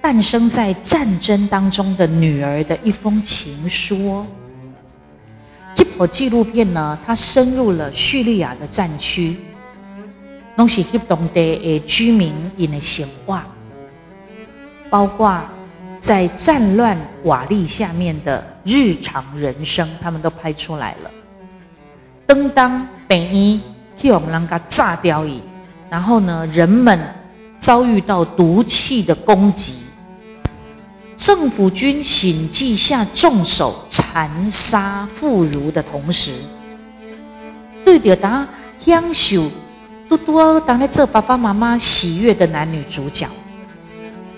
[0.00, 4.24] 诞生在战争当中的女儿的一封情书。
[5.74, 9.36] 这部纪录片呢，它深入了叙利亚的战区，
[10.56, 13.46] 拢是迄当地的居民因的闲话，
[14.88, 15.40] 包括
[15.98, 21.10] 在战乱瓦砾下面的日常人生，他们都拍出来了。
[22.26, 23.60] 登当北伊
[23.96, 25.40] 替我们让它炸掉伊，
[25.90, 26.98] 然后呢，人们
[27.58, 29.87] 遭遇到毒气的攻击。
[31.18, 36.32] 政府军险计下重手残杀妇孺的同时，
[37.84, 38.46] 对着他
[38.78, 39.50] 享受
[40.08, 43.26] 多多当来做爸爸妈妈喜悦的男女主角，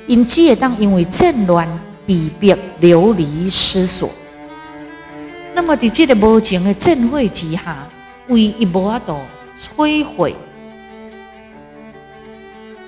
[0.06, 1.68] 因此也当因为战乱
[2.06, 4.10] 逼迫流离失所。
[5.54, 7.76] 那么在这个无情的战火之下，
[8.28, 9.18] 为一无度
[9.54, 10.34] 摧毁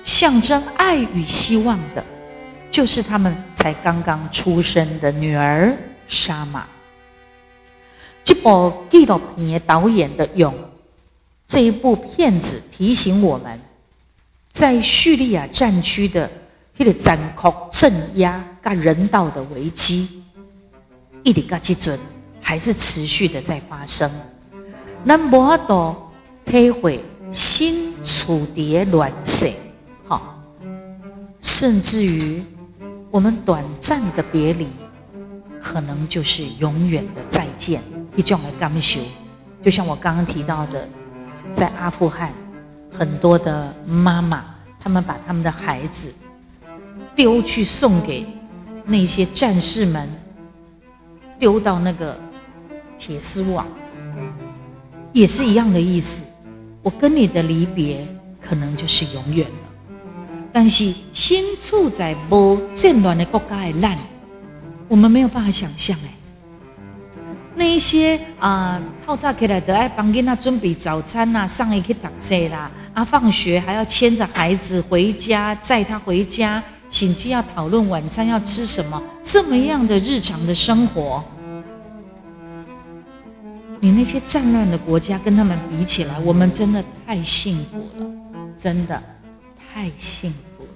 [0.01, 2.03] 象征爱与希望的。
[2.73, 5.71] 就是他们才刚刚出生的女儿
[6.07, 6.65] 沙玛。
[8.23, 10.51] 这部纪录片的导演的用
[11.45, 13.61] 这一部片子提醒我们，
[14.51, 16.27] 在叙利亚战区的
[16.77, 20.23] 那个残酷镇压跟人道的危机，
[21.21, 21.99] 一直到基准
[22.41, 24.09] 还是持续的在发生。
[25.03, 26.11] 那么多
[26.43, 26.99] 体会
[27.31, 29.47] 新处蝶乱世，
[30.07, 30.43] 好，
[31.39, 32.43] 甚至于。
[33.13, 34.67] 我们短暂的别离，
[35.61, 37.79] 可能就是永远的再见。
[38.15, 38.99] 一种的感受，
[39.61, 40.89] 就像我刚刚提到的，
[41.53, 42.33] 在阿富汗，
[42.91, 44.43] 很多的妈妈，
[44.79, 46.11] 他们把他们的孩子
[47.15, 48.25] 丢去送给
[48.83, 50.09] 那些战士们，
[51.37, 52.17] 丢到那个
[52.97, 53.67] 铁丝网，
[55.11, 56.47] 也是一样的意思。
[56.81, 58.07] 我跟你的离别，
[58.41, 59.45] 可能就是永远。
[60.53, 63.97] 但是身处在无战乱的国家的烂，
[64.87, 66.13] 我们没有办法想象哎。
[67.55, 81.23] 那一些啊，泡早起来都爱帮囡仔准备早餐呐，上一去读册啦，啊，放学还要牵着孩子回家，载他回家，甚至要讨论晚餐要吃什么，这么样的日常的生活，
[83.79, 88.11] 你那些战乱的国家跟他们比起来，我们真的太幸福了，
[88.57, 89.01] 真的。
[89.73, 90.69] 太幸福了。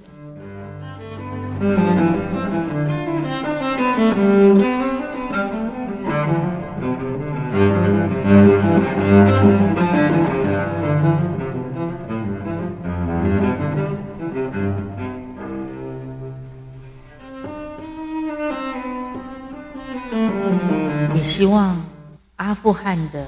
[21.13, 21.79] 也希望
[22.37, 23.27] 阿富汗的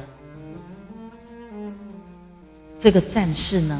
[2.80, 3.80] 这个战士呢。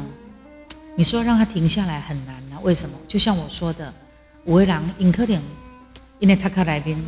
[0.96, 2.60] 你说让他停下来很难啊？
[2.62, 2.96] 为什么？
[3.08, 3.92] 就像我说的，
[4.44, 5.40] 五位郎因可能
[6.18, 6.98] 因为他卡来宾，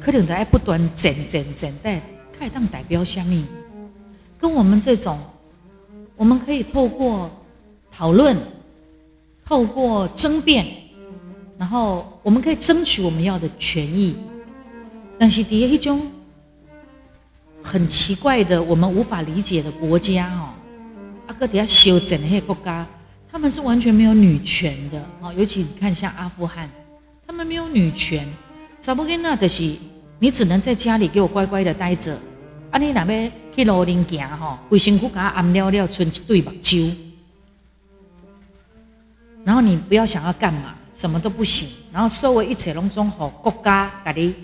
[0.00, 2.00] 可能在不断整整整在
[2.38, 3.44] 开当代表下面，
[4.38, 5.18] 跟我们这种，
[6.16, 7.30] 我们可以透过
[7.92, 8.36] 讨论，
[9.44, 10.66] 透过争辩，
[11.58, 14.16] 然后我们可以争取我们要的权益。
[15.18, 16.10] 但是第一种
[17.62, 20.53] 很奇怪的，我们无法理解的国家哦，
[21.26, 22.86] 阿哥底下修整那些国家，
[23.30, 25.32] 他们是完全没有女权的哦。
[25.32, 26.70] 尤其你看像阿富汗，
[27.26, 28.26] 他们没有女权，
[28.80, 29.76] 查不跟那的是，
[30.18, 32.16] 你只能在家里给我乖乖的待着。
[32.70, 36.94] 啊，你那边去路林行吼，规身躯给他按了了，剩一对目睭。
[39.44, 41.68] 然后你不要想要干嘛，什么都不行。
[41.92, 44.34] 然后所有一切拢总好国家给你。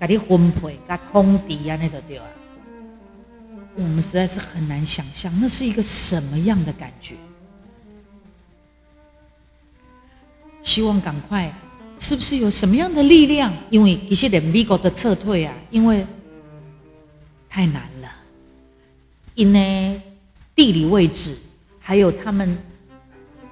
[0.00, 2.24] 给你分配、给通敌啊，那个对啊。
[3.80, 7.14] 我们实在是很难想象，那是一个什么样的感觉。
[10.62, 11.56] 希望赶快，
[11.96, 13.54] 是不是有什么样的力量？
[13.70, 16.04] 因为一些连美国的撤退啊，因为
[17.48, 18.10] 太难了，
[19.34, 20.00] 因为
[20.56, 21.36] 地理位置，
[21.78, 22.58] 还有他们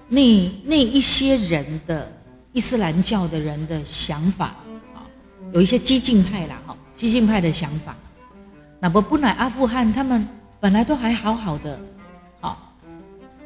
[0.09, 2.13] 那那一些人的
[2.53, 4.47] 伊斯兰教的人的想法。
[4.47, 5.07] 啊
[5.53, 7.97] 有一些激进派啦，哈，激进派的想法。
[8.81, 10.27] 那不不乃阿富汗，他们
[10.61, 11.79] 本来都还好好的，
[12.41, 12.73] 好，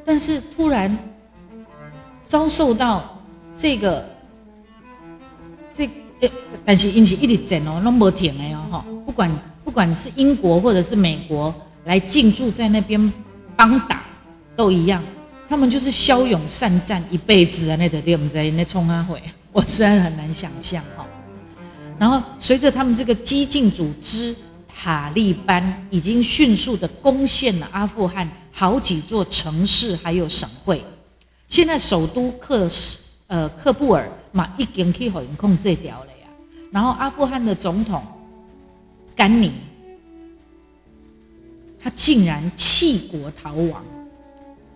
[0.05, 0.97] 但是突然
[2.25, 3.23] 遭受到
[3.55, 4.09] 这个
[5.73, 5.89] 这
[6.21, 6.29] 呃，
[6.65, 9.31] 但是引起一直战哦，那么停的哦，哈，不管
[9.65, 11.55] 不管是英国或者是美国
[11.85, 13.13] 来进驻在那边
[13.57, 14.03] 帮打，
[14.57, 15.03] 都一样，
[15.49, 19.23] 他们就是骁勇善战一辈子啊，那个我们在那冲阿回，
[19.53, 21.07] 我实在很难想象哈。
[21.99, 24.35] 然后，随着他们这个激进组织
[24.83, 30.83] 塔利班已经迅速的攻陷了阿富汗好几座城市，还有省会。
[31.49, 36.29] 现在首都克什呃克布尔嘛已经可以控制掉了呀。
[36.73, 38.03] 然后阿富汗的总统
[39.15, 39.53] 甘尼，
[41.79, 43.85] 他竟然弃国逃亡。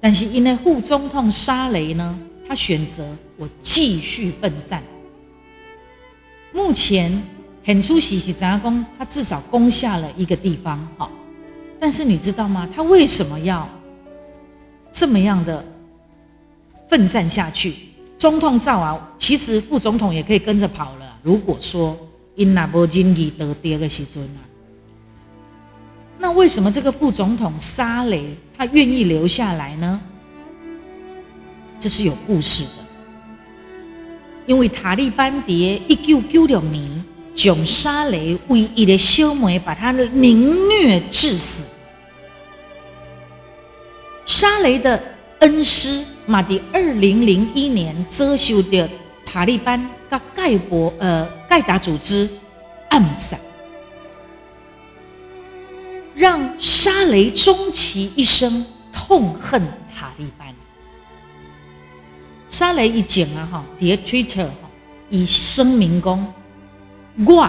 [0.03, 4.83] 但是因为副总统沙雷呢，他选择我继续奋战。
[6.53, 7.23] 目前
[7.65, 8.85] 很出息是怎样攻？
[8.99, 11.11] 他至少攻下了一个地方，好。
[11.81, 12.69] 但是你知道吗？
[12.75, 13.69] 他为什么要
[14.93, 15.65] 这么样的
[16.89, 17.75] 奋战下去？
[18.17, 21.19] 总统造啊，其实副总统也可以跟着跑了。
[21.23, 21.99] 如果说
[22.37, 24.41] 因那波经济得第二个时尊啊，
[26.19, 30.01] 那为什么这个副总统沙雷他愿意留下来呢？
[31.81, 32.85] 这是有故事的。
[34.47, 37.05] 因为塔利班在一九九六年
[37.35, 41.67] 将沙雷唯一的小妹把他凌虐致死，
[44.25, 45.03] 沙雷的
[45.41, 48.89] 恩师马蒂二零零一年遭受的
[49.27, 52.29] 塔利班跟盖博呃盖达组织
[52.89, 53.37] 暗杀，
[56.15, 59.61] 让沙雷终其一生痛恨
[59.93, 60.55] 塔利班。
[62.49, 64.71] 沙雷一讲啊，哈，伫 Twitter 哈
[65.11, 66.33] 以声明讲，
[67.25, 67.49] 我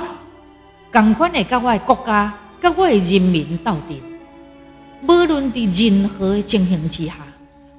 [0.92, 4.00] 共款的甲我的国家、甲我的人民斗阵，
[5.08, 7.14] 无论伫任何情形之下，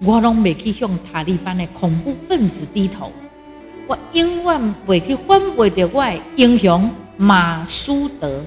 [0.01, 3.13] 我拢未去向塔利班的恐怖分子低头，
[3.87, 8.45] 我永远未去反背着我的英雄马苏德，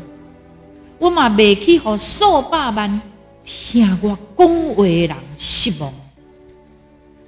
[1.00, 3.02] 我嘛未去互数百万
[3.44, 5.92] 听我讲话的人失望。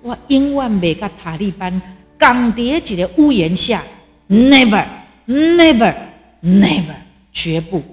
[0.03, 1.81] 我永远未甲塔利班
[2.19, 3.81] 共伫一个屋檐下
[4.29, 5.00] ，Never。
[5.27, 5.95] Never,
[6.41, 6.95] never，
[7.31, 7.83] 绝不。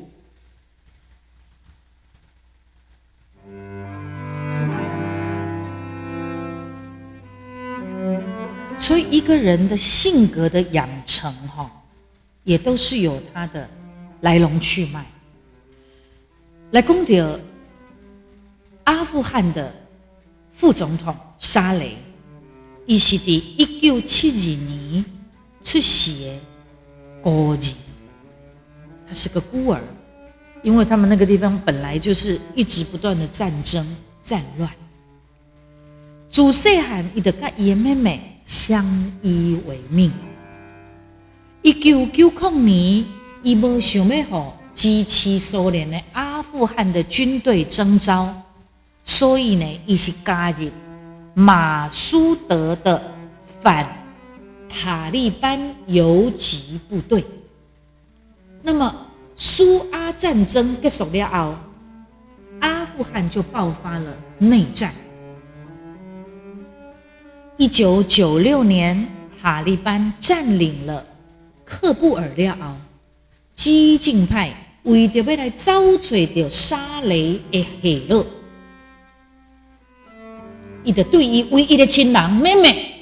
[8.78, 11.70] 所以一个人的性格的养成，哈，
[12.44, 13.68] 也都是有他的
[14.22, 15.04] 来龙去脉。
[16.70, 17.38] 来攻掉
[18.84, 19.72] 阿富汗的
[20.52, 21.14] 副总统。
[21.38, 21.96] 沙雷，
[22.84, 25.04] 伊是伫一九七二年
[25.62, 26.40] 出世的
[27.20, 27.58] 孤儿，
[29.06, 29.80] 他是个孤儿，
[30.62, 33.84] 因为他们那个地方本来就是一直不断的战争
[34.22, 34.70] 战乱。
[36.28, 38.84] 祖细汉伊得甲伊的妹妹相
[39.22, 40.12] 依为命。
[41.62, 43.04] 一九九零年，
[43.42, 48.32] 伊无想要互支持苏联的阿富汗的军队征召，
[49.02, 50.70] 所以呢，伊是加入。
[51.34, 53.00] 马苏德的
[53.60, 53.86] 反
[54.68, 57.24] 塔利班游击部队。
[58.62, 59.06] 那么，
[59.36, 61.54] 苏阿战争结束了后，
[62.60, 64.92] 阿富汗就爆发了内战。
[67.56, 69.08] 一九九六年，
[69.40, 71.04] 塔利班占领了
[71.66, 72.74] 喀布尔了后，
[73.54, 78.26] 激进派为着要来找找着沙雷的下落。
[80.84, 82.97] 伊就对伊唯一的亲人妹妹，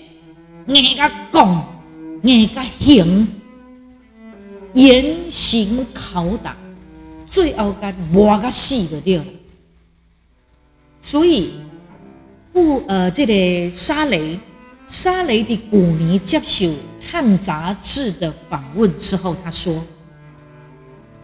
[0.67, 1.81] 硬甲讲，
[2.23, 3.29] 硬甲行，
[4.75, 6.57] 严刑拷打，
[7.27, 9.21] 最后甲磨甲死就对。
[11.01, 11.53] 所以，
[12.53, 14.39] 不呃，这个沙雷，
[14.87, 16.67] 沙雷的古尼接受
[17.09, 19.85] 《汉杂志》的访问之后，他说：“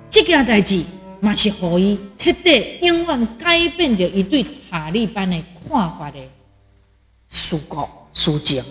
[0.09, 0.85] 这件代志
[1.21, 5.37] 嘛是可以彻底永远改变着一对塔利班的
[5.69, 6.19] 看法的
[7.29, 8.63] 属狗属井，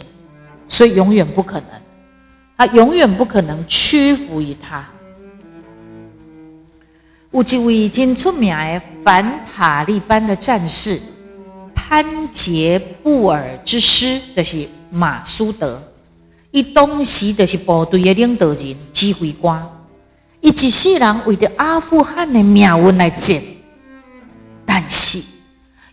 [0.71, 1.67] 所以永远不可能，
[2.55, 4.87] 他永远不可能屈服于他。
[7.31, 10.97] 有一位已经出名的反塔利班的战士
[11.75, 15.83] 潘杰布尔之师，就是马苏德。
[16.51, 19.69] 伊当时就是部队的领导人、指挥官。
[20.39, 23.37] 伊一世人为着阿富汗的命运来战，
[24.65, 25.21] 但是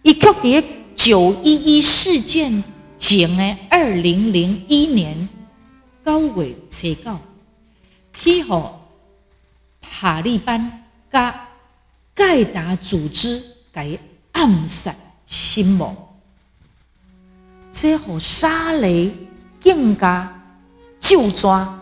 [0.03, 0.65] 伊却伫
[0.95, 2.63] 九一一事件
[2.99, 5.29] 前的二零零一年
[6.05, 7.17] 九月初九，
[8.13, 8.65] 去互
[9.81, 11.49] 塔利班甲
[12.15, 13.41] 盖达组织
[13.77, 13.99] 伊
[14.33, 14.93] 暗杀
[15.27, 15.95] 心亡，
[17.73, 19.11] 这互沙雷
[19.63, 20.43] 更加
[20.99, 21.81] 就抓，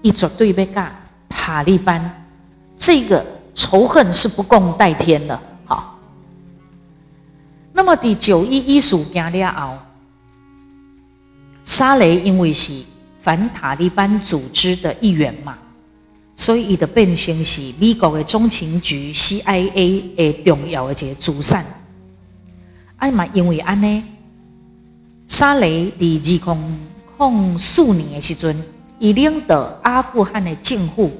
[0.00, 2.24] 伊绝对要甲塔利班
[2.76, 3.24] 这个
[3.54, 5.40] 仇恨是不共戴天的。
[5.64, 5.98] 好，
[7.72, 9.78] 那么第九一一事件了后，
[11.64, 12.72] 沙雷因为是
[13.20, 15.58] 反塔利班组织的一员嘛。
[16.34, 21.62] 所以，伊就变成是美国的中情局 （CIA） 的重要的一个主线。
[22.96, 24.02] 哎嘛，因为安尼，
[25.28, 28.60] 沙雷伫二零零四年的时阵，
[28.98, 31.12] 伊领导阿富汗的政府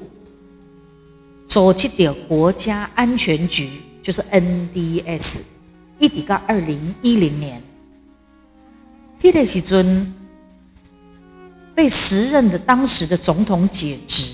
[1.47, 3.69] 组织的国家安全局，
[4.01, 5.41] 就是 NDS，
[5.99, 7.61] 一直到二零一零年，
[9.21, 10.11] 迄个时阵
[11.75, 14.25] 被时任的当时的总统解职。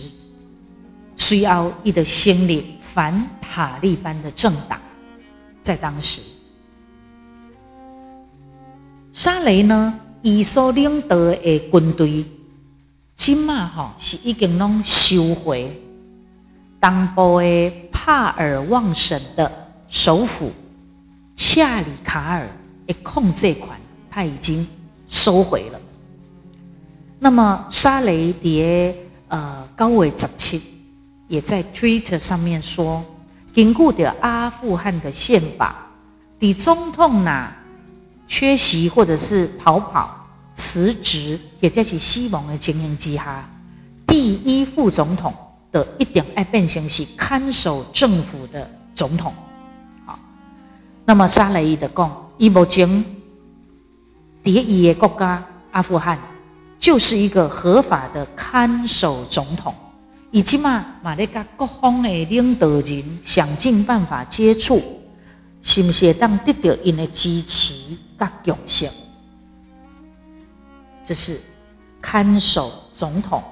[1.16, 4.80] 随后，伊的先烈反塔利班的政党，
[5.62, 6.22] 在当时，
[9.12, 12.26] 沙雷呢，伊所领导的军队，
[13.16, 15.80] 起码吼是已经拢收回
[16.82, 19.52] 东部的帕尔旺省的
[19.88, 20.52] 首府
[21.36, 22.50] 恰里卡尔
[22.88, 23.68] 的控制权，
[24.10, 24.66] 他已经
[25.08, 25.80] 收回了。
[27.20, 28.94] 那么，沙雷迭
[29.28, 30.62] 呃高位十七。
[31.28, 33.06] 也在 Twitter 上面说，
[33.54, 35.76] 根据的阿富汗的宪法，
[36.40, 37.52] 的总统呐
[38.26, 43.48] 缺席或者是逃跑、辞职，也就是希望的情形之下，
[44.08, 45.32] 第一副总统
[45.72, 49.32] 的一点爱变成是看守政府的总统。
[50.08, 50.18] 好，
[51.06, 53.06] 那么沙雷伊的讲，伊目前
[54.42, 56.18] 第一个国家阿富汗
[56.80, 59.76] 就是一个合法的看守总统。
[60.32, 64.80] 以及嘛，马咧甲各方的领导人想尽办法接触，
[65.62, 68.92] 是不是当得到因的支持甲贡献？
[71.04, 71.40] 这是
[72.00, 73.44] 看守总统，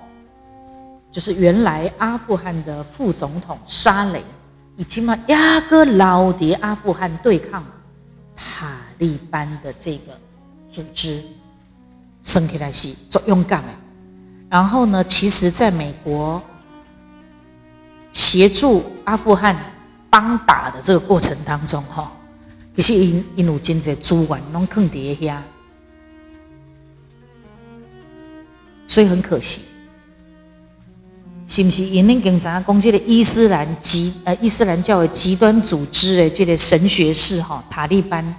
[1.12, 4.24] 就是原来阿富汗的副总统沙雷，
[4.76, 7.66] 以及嘛压个老爹阿富汗对抗
[8.36, 10.16] 塔利班的这个
[10.72, 11.24] 组织，
[12.28, 13.70] 生起来是做勇敢的。
[14.50, 16.42] 然后呢，其实在美国。
[18.14, 19.56] 协助阿富汗
[20.10, 22.12] 帮打的这个过程当中，哈，
[22.76, 25.38] 其实因因有真济资源拢坑伫遐，
[28.88, 29.62] 所以很可惜，
[31.46, 31.84] 是不是？
[31.84, 38.36] 因恁经常讲这个伊斯兰极呃伊斯兰教的极端组织的这个神学士哈塔利班，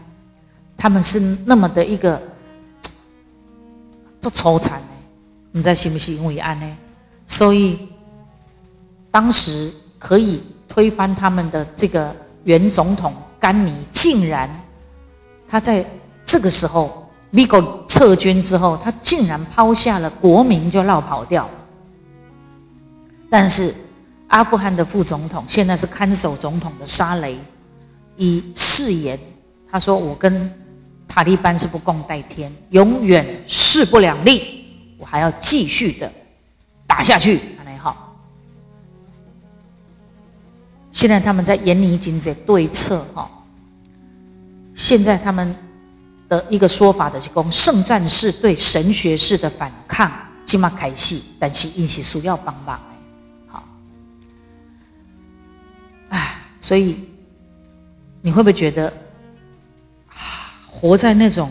[0.77, 2.21] 他们是那么的一个
[4.21, 4.87] 都抽残的，
[5.53, 6.77] 你知是不是因为安呢？
[7.27, 7.79] 所以。
[9.11, 12.15] 当时可以推翻他们的这个
[12.45, 14.49] 原总统甘尼，竟然
[15.49, 15.85] 他在
[16.27, 21.49] 这个时候，米国撤军之后，他竟然抛下了国民就绕跑掉。
[23.31, 23.75] 但是
[24.29, 27.39] 阿富汗的副总统现在是看守总统的沙雷，
[28.17, 29.19] 以誓言
[29.71, 30.53] 他说：“我跟
[31.09, 34.65] 塔利班是不共戴天，永远势不两立，
[34.99, 36.13] 我还要继续的
[36.87, 37.41] 打下去。”
[40.91, 43.31] 现在他们在研拟经济对策哈。
[44.75, 45.55] 现在他们
[46.29, 50.11] 的一个说法的是讲圣战士对神学士的反抗，
[50.45, 52.81] 起码开始，但是因是需要帮忙
[53.47, 53.63] 好，
[56.09, 56.97] 哎，所以
[58.21, 58.93] 你会不会觉得，
[60.81, 61.51] 活在那种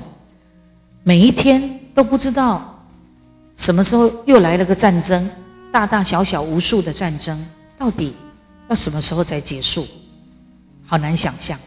[1.04, 2.82] 每一天都不知道
[3.56, 5.30] 什么时候又来了个战争，
[5.72, 7.38] 大大小小无数的战争，
[7.78, 8.16] 到底
[8.70, 9.86] 要什么时候才结束？
[10.86, 11.60] 好难想象，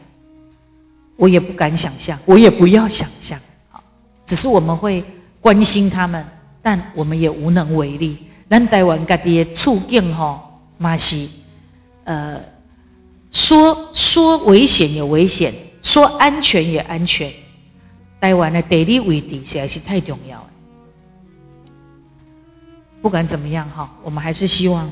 [1.17, 3.39] 我也不敢想象，我也不要想象。
[3.69, 3.83] 好，
[4.25, 5.05] 只是我们会
[5.41, 6.25] 关心他们，
[6.63, 8.17] 但我们也无能为力。
[8.49, 10.41] 咱台湾家的处境吼，
[10.79, 11.29] 嘛是
[12.05, 12.41] 呃，
[13.31, 15.53] 说说危险也危险，
[15.83, 17.31] 说安全也安全。
[18.21, 20.51] 台湾的地理位置实在是太重要了。
[23.01, 24.91] 不管怎么样哈，我们还是希望，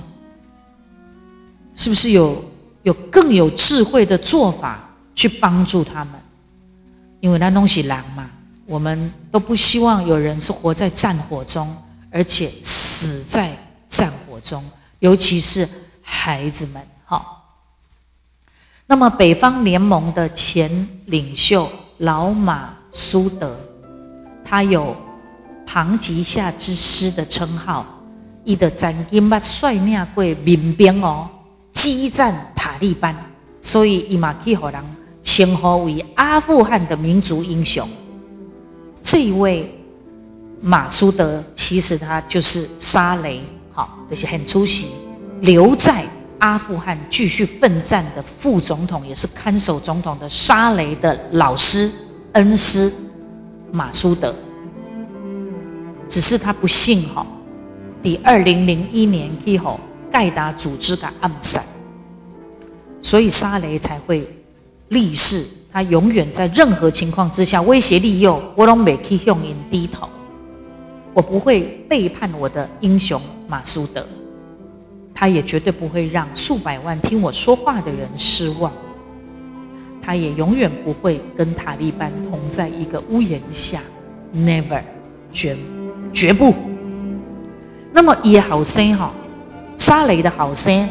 [1.75, 2.43] 是不是有
[2.83, 6.15] 有更有智慧的做法去帮助他们？
[7.21, 8.31] 因为那东西狼嘛，
[8.65, 11.77] 我们都不希望有人是活在战火中。
[12.11, 13.55] 而且死在
[13.87, 14.65] 战火中，
[15.01, 15.69] 尤其是
[16.01, 16.83] 孩子们。
[17.05, 17.23] 哈，
[18.87, 23.57] 那么北方联盟的前领袖老马苏德，
[24.45, 24.97] 他有
[25.67, 27.85] 庞吉下之师的称号，
[28.45, 31.29] 伊的曾经把率领过民兵哦，
[31.73, 33.15] 激战塔利班，
[33.61, 34.83] 所以伊嘛去互人
[35.23, 37.89] 称呼为阿富汗的民族英雄。
[39.03, 39.75] 这一位。
[40.61, 43.41] 马苏德其实他就是沙雷，
[43.73, 44.89] 好，就是很出息
[45.41, 46.05] 留在
[46.41, 51.89] 阿富汗继续奋战的副总统，也是看守总统的沙雷的老师
[52.33, 52.93] 恩师
[53.73, 54.35] 马苏德。
[56.09, 57.27] 只是他不幸哈，
[58.03, 59.79] 第二零零一年以后
[60.11, 61.63] 盖达组织给暗杀，
[63.01, 64.27] 所以沙雷才会
[64.89, 70.09] 立誓，他永远在任何情况之下威胁利诱，我都没去向人低头。
[71.13, 74.07] 我不会背叛我的英雄马苏德，
[75.13, 78.73] 他也绝对不会让数百万听我说话的人失望，
[80.03, 83.81] 他也永远不会跟塔利班同在一个屋檐下
[84.35, 84.81] ，never，
[85.33, 85.57] 绝
[86.13, 86.55] 绝不。
[87.93, 89.13] 那么也好生哈，
[89.77, 90.89] 沙雷的好生，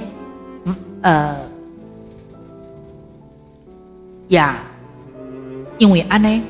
[1.01, 1.35] 呃
[4.29, 4.57] 呀，
[5.77, 6.43] 因为安呢，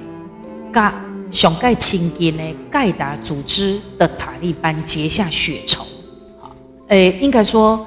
[0.71, 0.93] 噶。
[1.29, 5.83] 上盖亲近的盖达组织的塔利班结下血仇，
[6.39, 6.55] 好，
[6.87, 7.85] 诶，应该说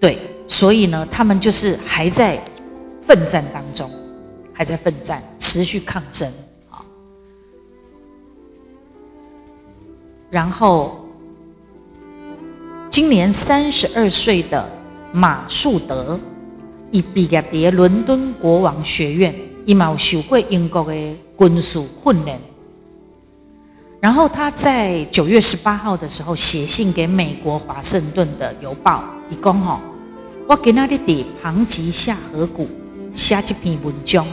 [0.00, 2.36] 对，所以呢，他们就是还在
[3.06, 3.90] 奋战当中，
[4.52, 6.30] 还在奋战，持续抗争，
[6.68, 6.84] 好。
[10.30, 11.06] 然后，
[12.90, 14.68] 今年三十二岁的
[15.12, 16.18] 马树德，
[16.90, 19.34] 已毕业在伦敦国王学院，
[19.64, 20.92] 伊有受过英国的
[21.38, 22.40] 军事训练。
[24.00, 29.80] 然后他在九月十八号的时候写信给美国华盛顿的邮报，一讲吼，
[30.46, 32.68] 我给那里伫庞吉下河谷
[33.14, 34.26] 写这篇文章，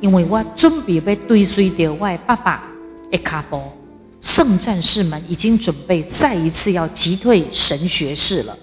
[0.00, 2.64] 因为我准备要追随着我的爸爸
[3.10, 3.60] 的卡步，
[4.20, 8.56] 圣战士们已经准备再一次要击退神学士了。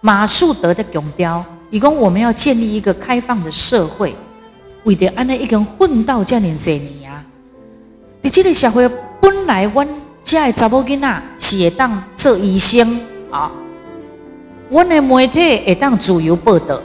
[0.00, 4.14] 马树德的强调，一共我们要建立一个开放的社会，
[4.84, 7.24] 为着安尼一根混到这年几年啊，
[8.22, 8.90] 在这个社会。
[9.20, 9.88] 本来阮
[10.22, 13.00] 家的查某囡仔是会当做医生
[13.30, 13.50] 啊，
[14.68, 16.78] 阮的媒体会当自由报道，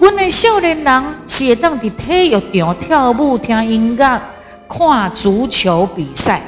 [0.00, 4.22] 阮的少年人是会当伫体育场跳舞、听音乐、
[4.66, 6.42] 看足球比赛。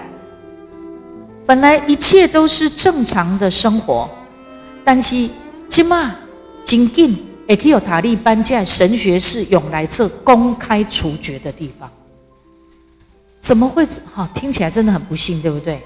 [1.44, 4.08] 本来一切都是正常的生活，
[4.82, 5.28] 但是
[5.68, 6.14] 即马
[6.64, 7.14] 真紧
[7.46, 11.90] 会去有塔利班这神学士用来这公开处决的地方。
[13.38, 13.86] 怎么会？
[14.14, 15.78] 好，听起来真的很不幸，对不对？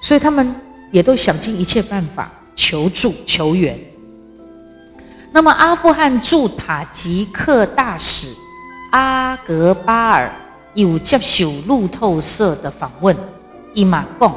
[0.00, 0.52] 所以他们
[0.90, 3.78] 也都想尽一切办法求助求援。
[5.34, 8.28] 那么，阿富汗驻塔吉克大使
[8.92, 10.32] 阿格巴尔
[10.74, 13.16] 有接受路透社的访问，
[13.72, 14.32] 伊马贡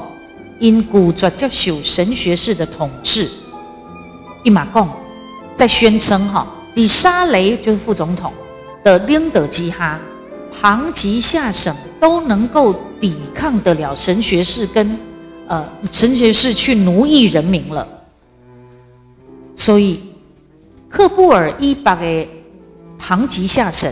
[0.57, 3.29] 因古绝接受神学士的统治，
[4.43, 4.89] 伊马贡
[5.53, 8.33] 在宣称哈，底沙雷就是副总统
[8.83, 9.99] 的领导基哈。
[10.59, 14.97] 旁及下省都能够抵抗得了神学士跟
[15.45, 17.87] 呃神学士去奴役人民了，
[19.53, 19.99] 所以
[20.89, 22.27] 克布尔伊巴的
[22.97, 23.91] 旁吉下省，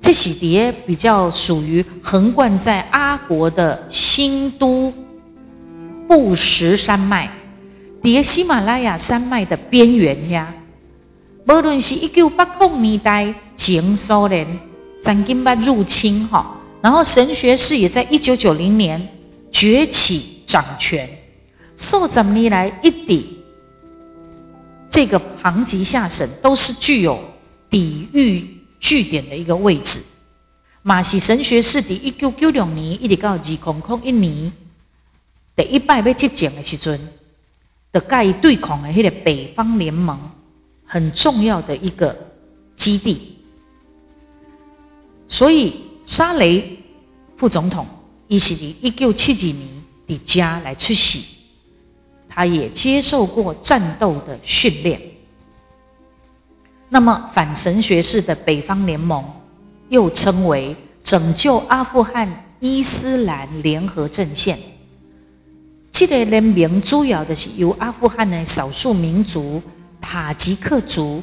[0.00, 4.92] 这些碟比较属于横贯在阿国的新都
[6.08, 7.30] 布什山脉，
[8.02, 10.52] 叠喜马拉雅山脉的边缘呀。
[11.46, 14.46] 无论是一九八零年代前苏联。
[15.02, 19.06] 三金巴入侵哈，然后神学士也在一九九零年
[19.52, 21.06] 崛起掌权，
[21.76, 23.33] 受怎么尼来一抵
[24.94, 27.18] 这个庞吉下省都是具有
[27.68, 30.00] 抵御据点的一个位置。
[30.82, 34.52] 马是神学是伫一九九六年一直到二零零一年
[35.56, 36.96] 第一摆要执政的时阵，
[37.90, 40.16] 的盖对抗的迄个北方联盟
[40.84, 42.16] 很重要的一个
[42.76, 43.34] 基地。
[45.26, 45.74] 所以
[46.04, 46.78] 沙雷
[47.36, 47.84] 副总统
[48.28, 49.68] 伊是伫一九七几年
[50.06, 51.33] 伫家来出席，
[52.34, 55.00] 他也接受过战斗的训练。
[56.88, 59.24] 那么反神学式的北方联盟。
[59.88, 62.28] 又称为拯救阿富汗
[62.60, 64.58] 伊斯兰联合阵线。
[65.90, 69.62] 这个联盟主要的是由阿富汗的少数民族
[70.00, 71.22] 塔吉克族、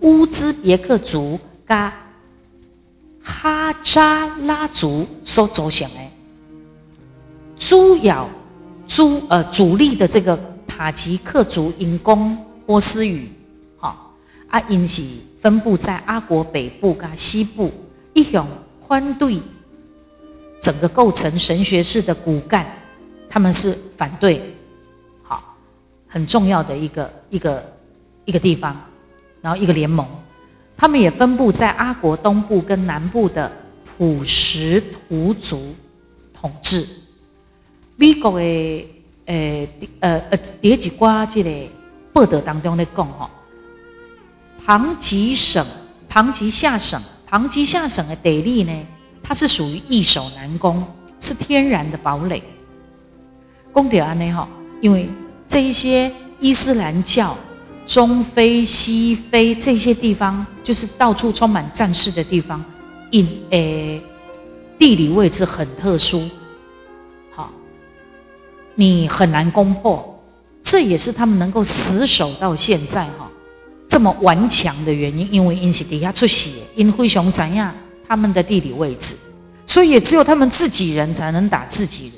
[0.00, 1.92] 乌兹别克族加
[3.20, 6.00] 哈扎拉族所组成的。
[7.56, 8.28] 主要
[8.86, 10.38] 主呃主力的这个
[10.82, 13.28] 塔吉克族因公波斯语，
[13.78, 13.96] 哈
[14.48, 15.00] 啊因是
[15.40, 17.70] 分布在阿国北部跟西部。
[18.14, 18.44] 一向
[18.80, 19.40] 反对
[20.60, 22.66] 整个构成神学式的骨干，
[23.28, 24.56] 他们是反对，
[25.22, 25.56] 好，
[26.08, 27.72] 很重要的一个一个
[28.24, 28.76] 一个地方，
[29.40, 30.04] 然后一个联盟，
[30.76, 33.50] 他们也分布在阿国东部跟南部的
[33.84, 35.76] 普什图族
[36.34, 36.84] 统治。
[37.94, 38.88] 美国的
[39.26, 39.68] 呃
[40.00, 41.50] 呃呃第几瓜这个
[42.12, 43.30] 报道当中咧讲吼，
[44.64, 45.64] 庞吉省
[46.08, 47.00] 庞吉下省。
[47.26, 48.86] 庞吉下省的得利呢，
[49.22, 50.84] 它是属于易守难攻，
[51.18, 52.42] 是天然的堡垒。
[53.72, 54.46] 攻德安呢哈，
[54.82, 55.08] 因为
[55.48, 57.34] 这一些伊斯兰教
[57.86, 62.62] 中非西非这些地方，就是到处充满战事的地方，
[63.10, 64.02] 因诶
[64.78, 66.22] 地理位置很特殊，
[68.74, 70.22] 你很难攻破，
[70.62, 73.28] 这也是他们能够死守到现在哈。
[73.88, 77.74] 这么顽强的原因，因为因是底下出血，因灰熊怎样
[78.08, 79.14] 他们的地理位置，
[79.66, 82.14] 所以也只有他们自己人才能打自己人。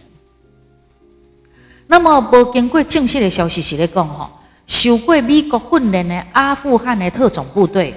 [1.86, 4.30] 那么，无经过正式的消息是咧讲吼，
[4.66, 7.92] 受过美国训练的阿富汗的特种部队，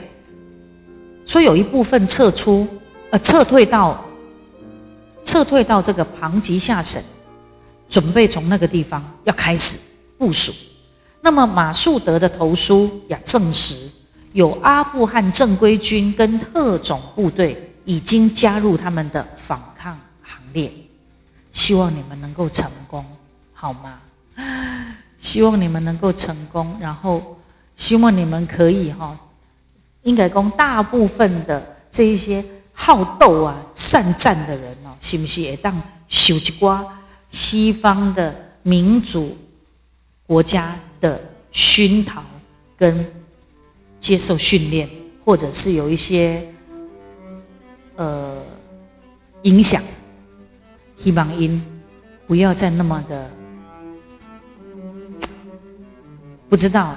[1.25, 2.67] 说有一部分撤出，
[3.11, 4.03] 呃，撤退到
[5.23, 7.01] 撤退到这个庞吉下省，
[7.97, 9.79] 准备从那个地方要开始
[10.19, 10.53] 部署。
[11.19, 13.89] 那么马树德的投书也证实，
[14.33, 20.71] 有阿富汗正规军跟特种部队已经加入他们的反抗行列。
[21.51, 23.03] 希望你们能够成功，
[23.51, 23.99] 好吗？
[25.17, 27.35] 希望你们能够成功，然后
[27.75, 29.17] 希望你们可以哈，
[30.03, 36.85] 应该讲大部分的这一些好斗啊、善战的人哦，是不是也当受一瓜
[37.29, 39.37] 西方的民主
[40.25, 40.75] 国家？
[40.99, 41.21] 的
[41.51, 42.23] 熏陶
[42.75, 43.05] 跟
[43.99, 44.89] 接受训练，
[45.23, 46.43] 或者是有一些
[47.97, 48.41] 呃
[49.43, 49.79] 影响，
[50.97, 51.63] 希望因
[52.25, 53.29] 不要再那么的
[56.49, 56.95] 不知道，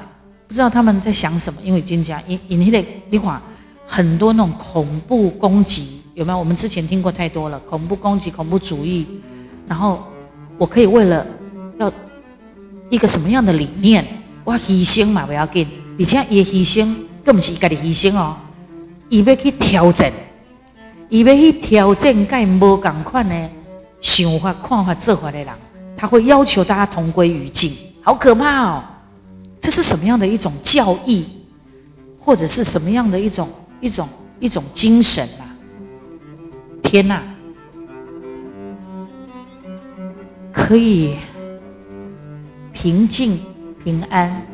[0.48, 1.60] 不知道他们在想什么。
[1.60, 3.38] 因为金家因因那个你看
[3.86, 6.38] 很多那种恐怖攻击有没有？
[6.38, 9.06] 我们之前听过太多了，恐怖攻击、恐怖主义。
[9.68, 10.04] 然后
[10.60, 11.26] 我可以为了
[11.78, 11.90] 要。
[12.90, 14.04] 一个什么样的理念？
[14.42, 15.64] 我牺牲嘛不要紧，
[15.96, 16.92] 而且伊牺牲，
[17.24, 18.36] 更不是家己牺牲哦。
[19.08, 20.10] 伊要去调整，
[21.08, 23.50] 伊要去调整，跟无共款的
[24.00, 25.46] 想法、看法、做法的人，
[25.96, 27.70] 他会要求大家同归于尽，
[28.02, 28.82] 好可怕哦！
[29.60, 31.24] 这是什么样的一种教义，
[32.18, 33.48] 或者是什么样的一种
[33.80, 34.08] 一种
[34.40, 35.46] 一种精神啊？
[36.82, 37.22] 天哪，
[40.52, 41.16] 可以。
[42.72, 43.38] 平静、
[43.84, 44.46] 平安、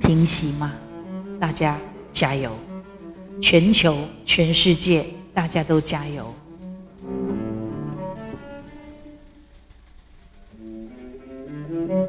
[0.00, 0.72] 平息吗？
[1.40, 1.76] 大家
[2.12, 2.52] 加油！
[3.40, 6.32] 全球、全世界，大家都加油！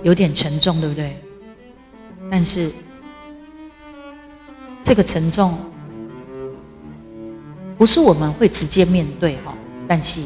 [0.03, 1.17] 有点沉重，对不对？
[2.29, 2.71] 但是
[4.83, 5.57] 这个沉重
[7.77, 10.21] 不是我们会直接面对哈，但是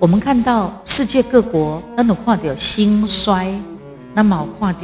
[0.00, 3.52] 我们看到世界各国那种看到兴衰。
[4.14, 4.80] 那么有看到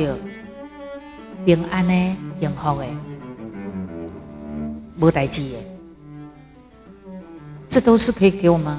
[1.44, 1.92] 平安的、
[2.38, 2.86] 幸福的、
[5.00, 5.58] 无代志的，
[7.66, 8.76] 这都是可以给我们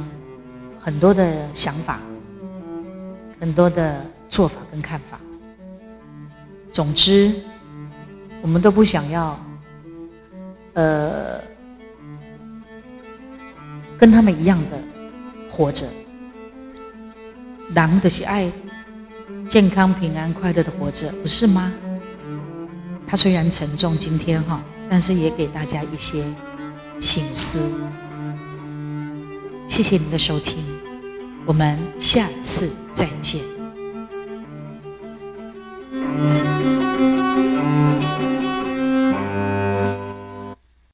[0.79, 1.99] 很多的想法、
[3.37, 5.19] 很多的做法跟看法。
[6.71, 7.33] 总之，
[8.41, 9.37] 我们都不想要，
[10.73, 11.41] 呃，
[13.97, 14.77] 跟他们一样的
[15.49, 15.85] 活着。
[17.73, 18.51] 狼的喜爱
[19.47, 21.71] 健康平安快乐的活着不是吗？
[23.07, 26.23] 它虽然沉重今天哈但是也给大家一些
[26.99, 27.83] 醒思。
[29.67, 30.57] 谢谢你的收听
[31.45, 33.41] 我们下次再见。